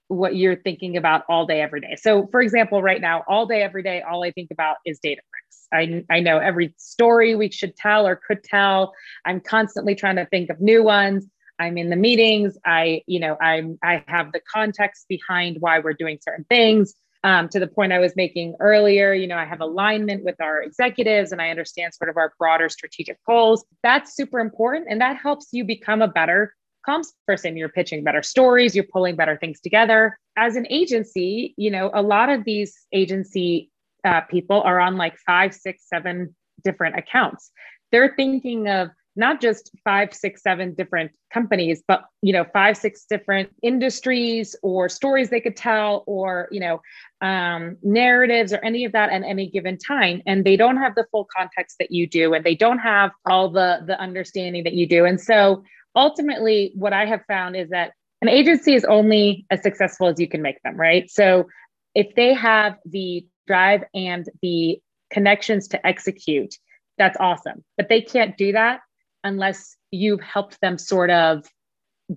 what 0.06 0.36
you're 0.36 0.54
thinking 0.54 0.96
about 0.96 1.24
all 1.28 1.46
day, 1.46 1.60
every 1.60 1.80
day. 1.80 1.96
So, 1.96 2.28
for 2.30 2.40
example, 2.40 2.80
right 2.80 3.00
now, 3.00 3.24
all 3.26 3.44
day, 3.44 3.60
every 3.60 3.82
day, 3.82 4.00
all 4.00 4.22
I 4.22 4.30
think 4.30 4.50
about 4.52 4.76
is 4.86 5.00
Databricks. 5.04 5.66
I, 5.72 6.04
I 6.08 6.20
know 6.20 6.38
every 6.38 6.74
story 6.78 7.34
we 7.34 7.50
should 7.50 7.76
tell 7.76 8.06
or 8.06 8.14
could 8.14 8.44
tell. 8.44 8.94
I'm 9.24 9.40
constantly 9.40 9.96
trying 9.96 10.16
to 10.16 10.26
think 10.26 10.48
of 10.48 10.60
new 10.60 10.84
ones. 10.84 11.26
I'm 11.58 11.76
in 11.76 11.90
the 11.90 11.96
meetings. 11.96 12.56
I, 12.64 13.02
you 13.08 13.18
know, 13.18 13.36
I'm 13.40 13.76
I 13.82 14.04
have 14.06 14.30
the 14.32 14.40
context 14.52 15.06
behind 15.08 15.56
why 15.58 15.80
we're 15.80 15.94
doing 15.94 16.18
certain 16.20 16.44
things. 16.48 16.94
Um, 17.24 17.48
to 17.48 17.58
the 17.58 17.66
point 17.66 17.92
I 17.92 17.98
was 17.98 18.14
making 18.16 18.54
earlier, 18.60 19.14
you 19.14 19.26
know, 19.26 19.38
I 19.38 19.46
have 19.46 19.62
alignment 19.62 20.24
with 20.24 20.38
our 20.42 20.62
executives 20.62 21.32
and 21.32 21.40
I 21.40 21.48
understand 21.48 21.94
sort 21.94 22.10
of 22.10 22.18
our 22.18 22.34
broader 22.38 22.68
strategic 22.68 23.18
goals. 23.24 23.64
That's 23.82 24.14
super 24.14 24.40
important. 24.40 24.88
And 24.90 25.00
that 25.00 25.16
helps 25.16 25.48
you 25.50 25.64
become 25.64 26.02
a 26.02 26.08
better 26.08 26.54
comms 26.86 27.08
person. 27.26 27.56
You're 27.56 27.70
pitching 27.70 28.04
better 28.04 28.22
stories, 28.22 28.74
you're 28.74 28.84
pulling 28.92 29.16
better 29.16 29.38
things 29.38 29.60
together. 29.60 30.18
As 30.36 30.56
an 30.56 30.66
agency, 30.68 31.54
you 31.56 31.70
know, 31.70 31.90
a 31.94 32.02
lot 32.02 32.28
of 32.28 32.44
these 32.44 32.74
agency 32.92 33.70
uh, 34.04 34.20
people 34.22 34.60
are 34.60 34.78
on 34.78 34.96
like 34.96 35.16
five, 35.26 35.54
six, 35.54 35.84
seven 35.88 36.34
different 36.62 36.98
accounts. 36.98 37.50
They're 37.90 38.14
thinking 38.16 38.68
of 38.68 38.90
not 39.16 39.40
just 39.40 39.70
five, 39.84 40.12
six, 40.12 40.42
seven 40.42 40.74
different 40.74 41.12
companies, 41.32 41.82
but 41.86 42.04
you 42.22 42.32
know, 42.32 42.44
five, 42.52 42.76
six 42.76 43.04
different 43.08 43.50
industries 43.62 44.56
or 44.62 44.88
stories 44.88 45.30
they 45.30 45.40
could 45.40 45.56
tell, 45.56 46.04
or 46.06 46.48
you 46.50 46.60
know, 46.60 46.80
um, 47.20 47.76
narratives 47.82 48.52
or 48.52 48.64
any 48.64 48.84
of 48.84 48.92
that 48.92 49.10
at 49.10 49.22
any 49.22 49.48
given 49.48 49.78
time. 49.78 50.22
And 50.26 50.44
they 50.44 50.56
don't 50.56 50.78
have 50.78 50.94
the 50.94 51.06
full 51.10 51.26
context 51.36 51.76
that 51.78 51.90
you 51.90 52.06
do, 52.06 52.34
and 52.34 52.44
they 52.44 52.54
don't 52.54 52.78
have 52.78 53.12
all 53.26 53.48
the 53.48 53.80
the 53.86 53.98
understanding 54.00 54.64
that 54.64 54.74
you 54.74 54.86
do. 54.86 55.04
And 55.04 55.20
so 55.20 55.62
ultimately, 55.94 56.72
what 56.74 56.92
I 56.92 57.06
have 57.06 57.24
found 57.26 57.56
is 57.56 57.70
that 57.70 57.92
an 58.22 58.28
agency 58.28 58.74
is 58.74 58.84
only 58.84 59.46
as 59.50 59.62
successful 59.62 60.08
as 60.08 60.18
you 60.18 60.28
can 60.28 60.42
make 60.42 60.60
them, 60.62 60.76
right? 60.76 61.10
So 61.10 61.46
if 61.94 62.14
they 62.16 62.32
have 62.34 62.76
the 62.84 63.26
drive 63.46 63.84
and 63.94 64.26
the 64.42 64.80
connections 65.10 65.68
to 65.68 65.86
execute, 65.86 66.54
that's 66.96 67.16
awesome. 67.20 67.62
But 67.76 67.88
they 67.88 68.00
can't 68.00 68.36
do 68.36 68.52
that 68.52 68.80
unless 69.24 69.76
you've 69.90 70.20
helped 70.20 70.60
them 70.60 70.78
sort 70.78 71.10
of 71.10 71.44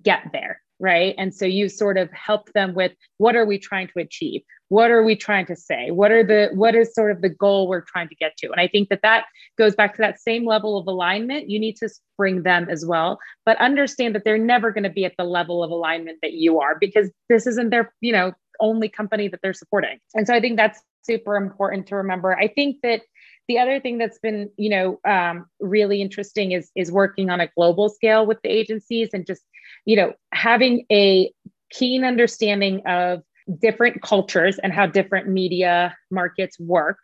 get 0.02 0.24
there, 0.32 0.60
right? 0.78 1.14
And 1.18 1.34
so 1.34 1.44
you 1.44 1.68
sort 1.68 1.96
of 1.96 2.10
help 2.12 2.52
them 2.52 2.74
with 2.74 2.92
what 3.16 3.34
are 3.34 3.46
we 3.46 3.58
trying 3.58 3.88
to 3.88 4.00
achieve? 4.00 4.42
What 4.68 4.90
are 4.90 5.02
we 5.02 5.16
trying 5.16 5.46
to 5.46 5.56
say? 5.56 5.90
What 5.90 6.12
are 6.12 6.22
the 6.22 6.50
what 6.52 6.74
is 6.74 6.94
sort 6.94 7.10
of 7.10 7.22
the 7.22 7.30
goal 7.30 7.68
we're 7.68 7.80
trying 7.80 8.08
to 8.08 8.14
get 8.14 8.36
to? 8.38 8.50
And 8.50 8.60
I 8.60 8.68
think 8.68 8.90
that 8.90 9.00
that 9.02 9.24
goes 9.56 9.74
back 9.74 9.94
to 9.94 10.02
that 10.02 10.20
same 10.20 10.44
level 10.44 10.76
of 10.76 10.86
alignment. 10.86 11.48
You 11.48 11.58
need 11.58 11.76
to 11.76 11.88
bring 12.18 12.42
them 12.42 12.68
as 12.68 12.84
well, 12.86 13.18
but 13.46 13.58
understand 13.58 14.14
that 14.14 14.24
they're 14.24 14.36
never 14.36 14.70
going 14.70 14.84
to 14.84 14.90
be 14.90 15.06
at 15.06 15.14
the 15.16 15.24
level 15.24 15.64
of 15.64 15.70
alignment 15.70 16.18
that 16.22 16.34
you 16.34 16.60
are 16.60 16.76
because 16.78 17.10
this 17.30 17.46
isn't 17.46 17.70
their, 17.70 17.92
you 18.02 18.12
know, 18.12 18.32
only 18.60 18.88
company 18.88 19.28
that 19.28 19.40
they're 19.42 19.54
supporting. 19.54 19.98
And 20.14 20.26
so 20.26 20.34
I 20.34 20.40
think 20.40 20.56
that's 20.56 20.80
super 21.02 21.36
important 21.36 21.86
to 21.86 21.96
remember. 21.96 22.36
I 22.36 22.48
think 22.48 22.82
that 22.82 23.02
the 23.48 23.58
other 23.58 23.80
thing 23.80 23.98
that's 23.98 24.18
been 24.18 24.50
you 24.56 24.70
know 24.70 25.00
um, 25.04 25.46
really 25.60 26.00
interesting 26.02 26.52
is 26.52 26.70
is 26.76 26.92
working 26.92 27.30
on 27.30 27.40
a 27.40 27.48
global 27.56 27.88
scale 27.88 28.26
with 28.26 28.38
the 28.42 28.50
agencies 28.50 29.10
and 29.12 29.26
just 29.26 29.42
you 29.84 29.96
know 29.96 30.12
having 30.32 30.84
a 30.92 31.32
keen 31.70 32.04
understanding 32.04 32.82
of 32.86 33.22
different 33.60 34.02
cultures 34.02 34.58
and 34.58 34.72
how 34.72 34.86
different 34.86 35.28
media 35.28 35.96
markets 36.10 36.58
work 36.60 36.98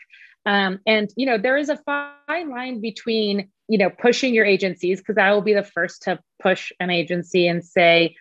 Um, 0.47 0.81
and 0.87 1.11
you 1.17 1.27
know, 1.27 1.39
there 1.39 1.57
is 1.57 1.69
a 1.69 1.79
fine 1.79 2.51
line 2.51 2.81
between 2.81 3.49
you 3.69 3.79
know 3.79 3.91
pushing 3.91 4.35
your 4.35 4.45
agencies 4.45 5.01
because 5.01 5.17
I 5.19 5.33
will 5.33 5.43
be 5.43 5.55
the 5.55 5.65
first 5.65 6.03
to 6.03 6.19
push 6.43 6.73
an 6.81 6.91
agency 6.91 7.49
and 7.49 7.65
say, 7.65 8.15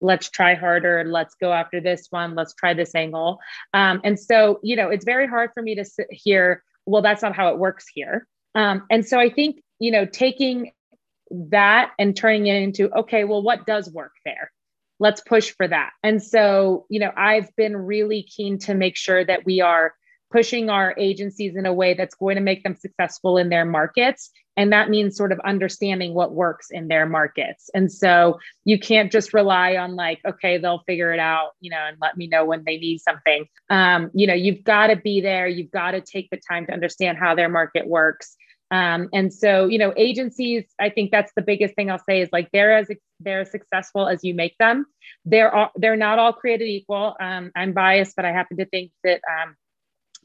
let's 0.00 0.30
try 0.30 0.54
harder, 0.54 1.04
let's 1.06 1.34
go 1.34 1.52
after 1.52 1.80
this 1.80 2.06
one, 2.10 2.34
let's 2.34 2.54
try 2.54 2.74
this 2.74 2.94
angle. 2.94 3.38
Um, 3.74 4.00
and 4.04 4.18
so 4.18 4.58
you 4.62 4.76
know, 4.76 4.88
it's 4.88 5.04
very 5.04 5.26
hard 5.26 5.50
for 5.54 5.62
me 5.62 5.74
to 5.74 5.84
sit 5.84 6.06
here. 6.10 6.62
Well, 6.86 7.02
that's 7.02 7.22
not 7.22 7.34
how 7.34 7.50
it 7.50 7.58
works 7.58 7.86
here. 7.92 8.26
Um, 8.54 8.84
and 8.90 9.06
so 9.06 9.18
I 9.18 9.28
think 9.28 9.60
you 9.78 9.90
know, 9.90 10.06
taking 10.06 10.72
that 11.30 11.92
and 11.98 12.16
turning 12.16 12.46
it 12.46 12.62
into 12.62 12.90
okay, 13.00 13.24
well, 13.24 13.42
what 13.42 13.66
does 13.66 13.90
work 13.90 14.12
there? 14.24 14.50
let's 14.98 15.20
push 15.20 15.50
for 15.50 15.68
that. 15.68 15.90
And 16.02 16.22
so, 16.22 16.86
you 16.88 17.00
know, 17.00 17.12
I've 17.16 17.54
been 17.56 17.76
really 17.76 18.22
keen 18.22 18.58
to 18.60 18.74
make 18.74 18.96
sure 18.96 19.24
that 19.24 19.44
we 19.44 19.60
are 19.60 19.94
pushing 20.32 20.70
our 20.70 20.94
agencies 20.98 21.56
in 21.56 21.66
a 21.66 21.72
way 21.72 21.94
that's 21.94 22.14
going 22.14 22.36
to 22.36 22.42
make 22.42 22.64
them 22.64 22.74
successful 22.74 23.36
in 23.36 23.48
their 23.48 23.64
markets. 23.64 24.30
And 24.56 24.72
that 24.72 24.88
means 24.88 25.16
sort 25.16 25.32
of 25.32 25.40
understanding 25.40 26.14
what 26.14 26.32
works 26.32 26.68
in 26.70 26.88
their 26.88 27.06
markets. 27.06 27.68
And 27.74 27.92
so 27.92 28.38
you 28.64 28.78
can't 28.78 29.12
just 29.12 29.34
rely 29.34 29.76
on 29.76 29.96
like, 29.96 30.20
okay, 30.26 30.56
they'll 30.58 30.82
figure 30.86 31.12
it 31.12 31.20
out, 31.20 31.50
you 31.60 31.70
know, 31.70 31.84
and 31.86 31.98
let 32.00 32.16
me 32.16 32.26
know 32.26 32.44
when 32.44 32.64
they 32.64 32.78
need 32.78 32.98
something. 32.98 33.46
Um, 33.68 34.10
you 34.14 34.26
know, 34.26 34.34
you've 34.34 34.64
got 34.64 34.86
to 34.88 34.96
be 34.96 35.20
there. 35.20 35.46
You've 35.46 35.70
got 35.70 35.90
to 35.90 36.00
take 36.00 36.30
the 36.30 36.40
time 36.48 36.66
to 36.66 36.72
understand 36.72 37.18
how 37.18 37.34
their 37.34 37.50
market 37.50 37.86
works. 37.86 38.36
Um, 38.70 39.08
and 39.12 39.32
so, 39.32 39.66
you 39.66 39.78
know, 39.78 39.92
agencies, 39.96 40.64
I 40.80 40.90
think 40.90 41.10
that's 41.12 41.32
the 41.36 41.42
biggest 41.42 41.74
thing 41.76 41.90
I'll 41.90 42.02
say 42.08 42.20
is 42.20 42.28
like 42.32 42.50
they're 42.52 42.76
as 42.76 42.88
they're 43.20 43.42
as 43.42 43.50
successful 43.50 44.08
as 44.08 44.24
you 44.24 44.34
make 44.34 44.56
them. 44.58 44.86
They're 45.24 45.54
all, 45.54 45.70
they're 45.76 45.96
not 45.96 46.18
all 46.18 46.32
created 46.32 46.66
equal. 46.66 47.14
Um, 47.20 47.52
I'm 47.54 47.72
biased, 47.72 48.16
but 48.16 48.24
I 48.24 48.32
happen 48.32 48.56
to 48.56 48.66
think 48.66 48.90
that 49.04 49.20
um, 49.30 49.54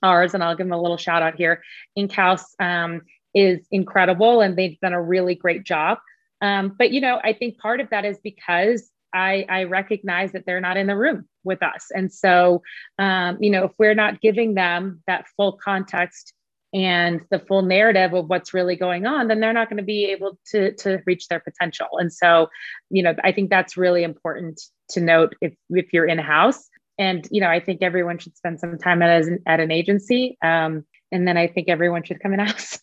ours, 0.02 0.34
and 0.34 0.44
I'll 0.44 0.56
give 0.56 0.66
them 0.66 0.74
a 0.74 0.82
little 0.82 0.98
shout 0.98 1.22
out 1.22 1.36
here, 1.36 1.62
Inkhouse 1.96 2.56
um, 2.60 3.02
is 3.34 3.66
incredible, 3.72 4.42
and 4.42 4.58
they've 4.58 4.80
done 4.80 4.94
a 4.94 5.02
really 5.02 5.36
great 5.36 5.64
job. 5.64 6.00
Um, 6.42 6.76
but 6.78 6.92
you 6.92 7.02
know, 7.02 7.20
I 7.24 7.34
think 7.34 7.58
part 7.58 7.80
of 7.80 7.90
that 7.92 8.06
is 8.06 8.18
because 8.24 8.90
I, 9.14 9.46
I 9.50 9.64
recognize 9.66 10.32
that 10.32 10.46
they're 10.46 10.62
not 10.62 10.78
in 10.78 10.88
the 10.88 10.96
room 10.96 11.28
with 11.44 11.62
us, 11.62 11.88
and 11.92 12.12
so 12.12 12.62
um, 13.00 13.38
you 13.40 13.50
know, 13.50 13.66
if 13.66 13.72
we're 13.78 13.96
not 13.96 14.22
giving 14.22 14.54
them 14.54 15.04
that 15.08 15.28
full 15.36 15.60
context 15.64 16.34
and 16.74 17.22
the 17.30 17.40
full 17.40 17.62
narrative 17.62 18.14
of 18.14 18.30
what's 18.30 18.54
really 18.54 18.76
going 18.76 19.06
on 19.06 19.28
then 19.28 19.40
they're 19.40 19.54
not 19.54 19.70
going 19.70 19.78
to 19.78 19.84
be 19.84 20.06
able 20.06 20.40
to 20.46 20.74
to 20.76 21.02
reach 21.06 21.28
their 21.28 21.40
potential. 21.40 21.88
And 21.98 22.12
so 22.12 22.48
you 22.90 23.04
know 23.04 23.14
i 23.24 23.32
think 23.32 23.50
that's 23.50 23.78
really 23.78 24.04
important 24.04 24.62
to 24.90 25.02
note 25.02 25.36
if 25.42 25.54
if 25.70 25.92
you're 25.94 26.06
in 26.06 26.18
house 26.18 26.70
and 26.98 27.28
you 27.32 27.42
know 27.42 27.50
i 27.50 27.60
think 27.60 27.82
everyone 27.82 28.18
should 28.18 28.38
spend 28.38 28.60
some 28.60 28.78
time 28.78 29.02
at, 29.02 29.24
an, 29.24 29.40
at 29.46 29.60
an 29.60 29.72
agency. 29.72 30.38
Um, 30.44 30.86
and 31.12 31.28
then 31.28 31.38
i 31.38 31.48
think 31.48 31.70
everyone 31.70 32.04
should 32.04 32.20
come 32.20 32.34
and 32.34 32.42
ask. 32.50 32.82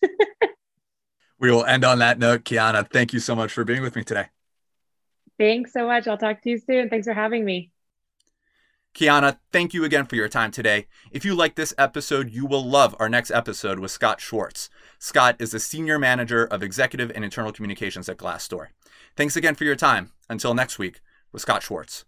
we 1.39 1.51
will 1.51 1.65
end 1.65 1.85
on 1.85 1.99
that 1.99 2.19
note 2.19 2.45
keyana 2.45 2.89
thank 2.91 3.13
you 3.13 3.21
so 3.21 3.35
much 3.35 3.53
for 3.53 3.65
being 3.65 3.83
with 3.83 3.97
me 3.97 4.05
today 4.05 4.27
thanks 5.39 5.73
so 5.73 5.87
much 5.87 6.07
i'll 6.07 6.19
talk 6.19 6.43
to 6.43 6.51
you 6.51 6.59
soon 6.59 6.89
thanks 6.89 7.07
for 7.07 7.15
having 7.15 7.45
me 7.45 7.71
Keyana, 8.95 9.39
thank 9.53 9.75
you 9.75 9.85
again 9.85 10.07
for 10.07 10.17
your 10.17 10.29
time 10.29 10.51
today. 10.51 10.87
If 11.13 11.25
you 11.25 11.35
like 11.35 11.55
this 11.55 11.73
episode, 11.79 12.31
you 12.31 12.45
will 12.47 12.65
love 12.65 12.97
our 12.99 13.09
next 13.09 13.31
episode 13.31 13.79
with 13.79 13.93
Scott 13.93 14.21
Schwartz. 14.21 14.71
Scott 14.99 15.37
is 15.39 15.53
the 15.53 15.61
Senior 15.61 16.01
Manager 16.01 16.45
of 16.45 16.65
Executive 16.65 17.13
and 17.15 17.25
Internal 17.25 17.53
Communications 17.53 18.09
at 18.09 18.17
Glassdoor. 18.17 18.69
Thanks 19.15 19.37
again 19.37 19.55
for 19.55 19.63
your 19.63 19.77
time. 19.77 20.13
Until 20.29 20.53
next 20.53 20.81
week, 20.81 21.01
with 21.31 21.43
Scott 21.43 21.63
Schwartz. 21.63 22.07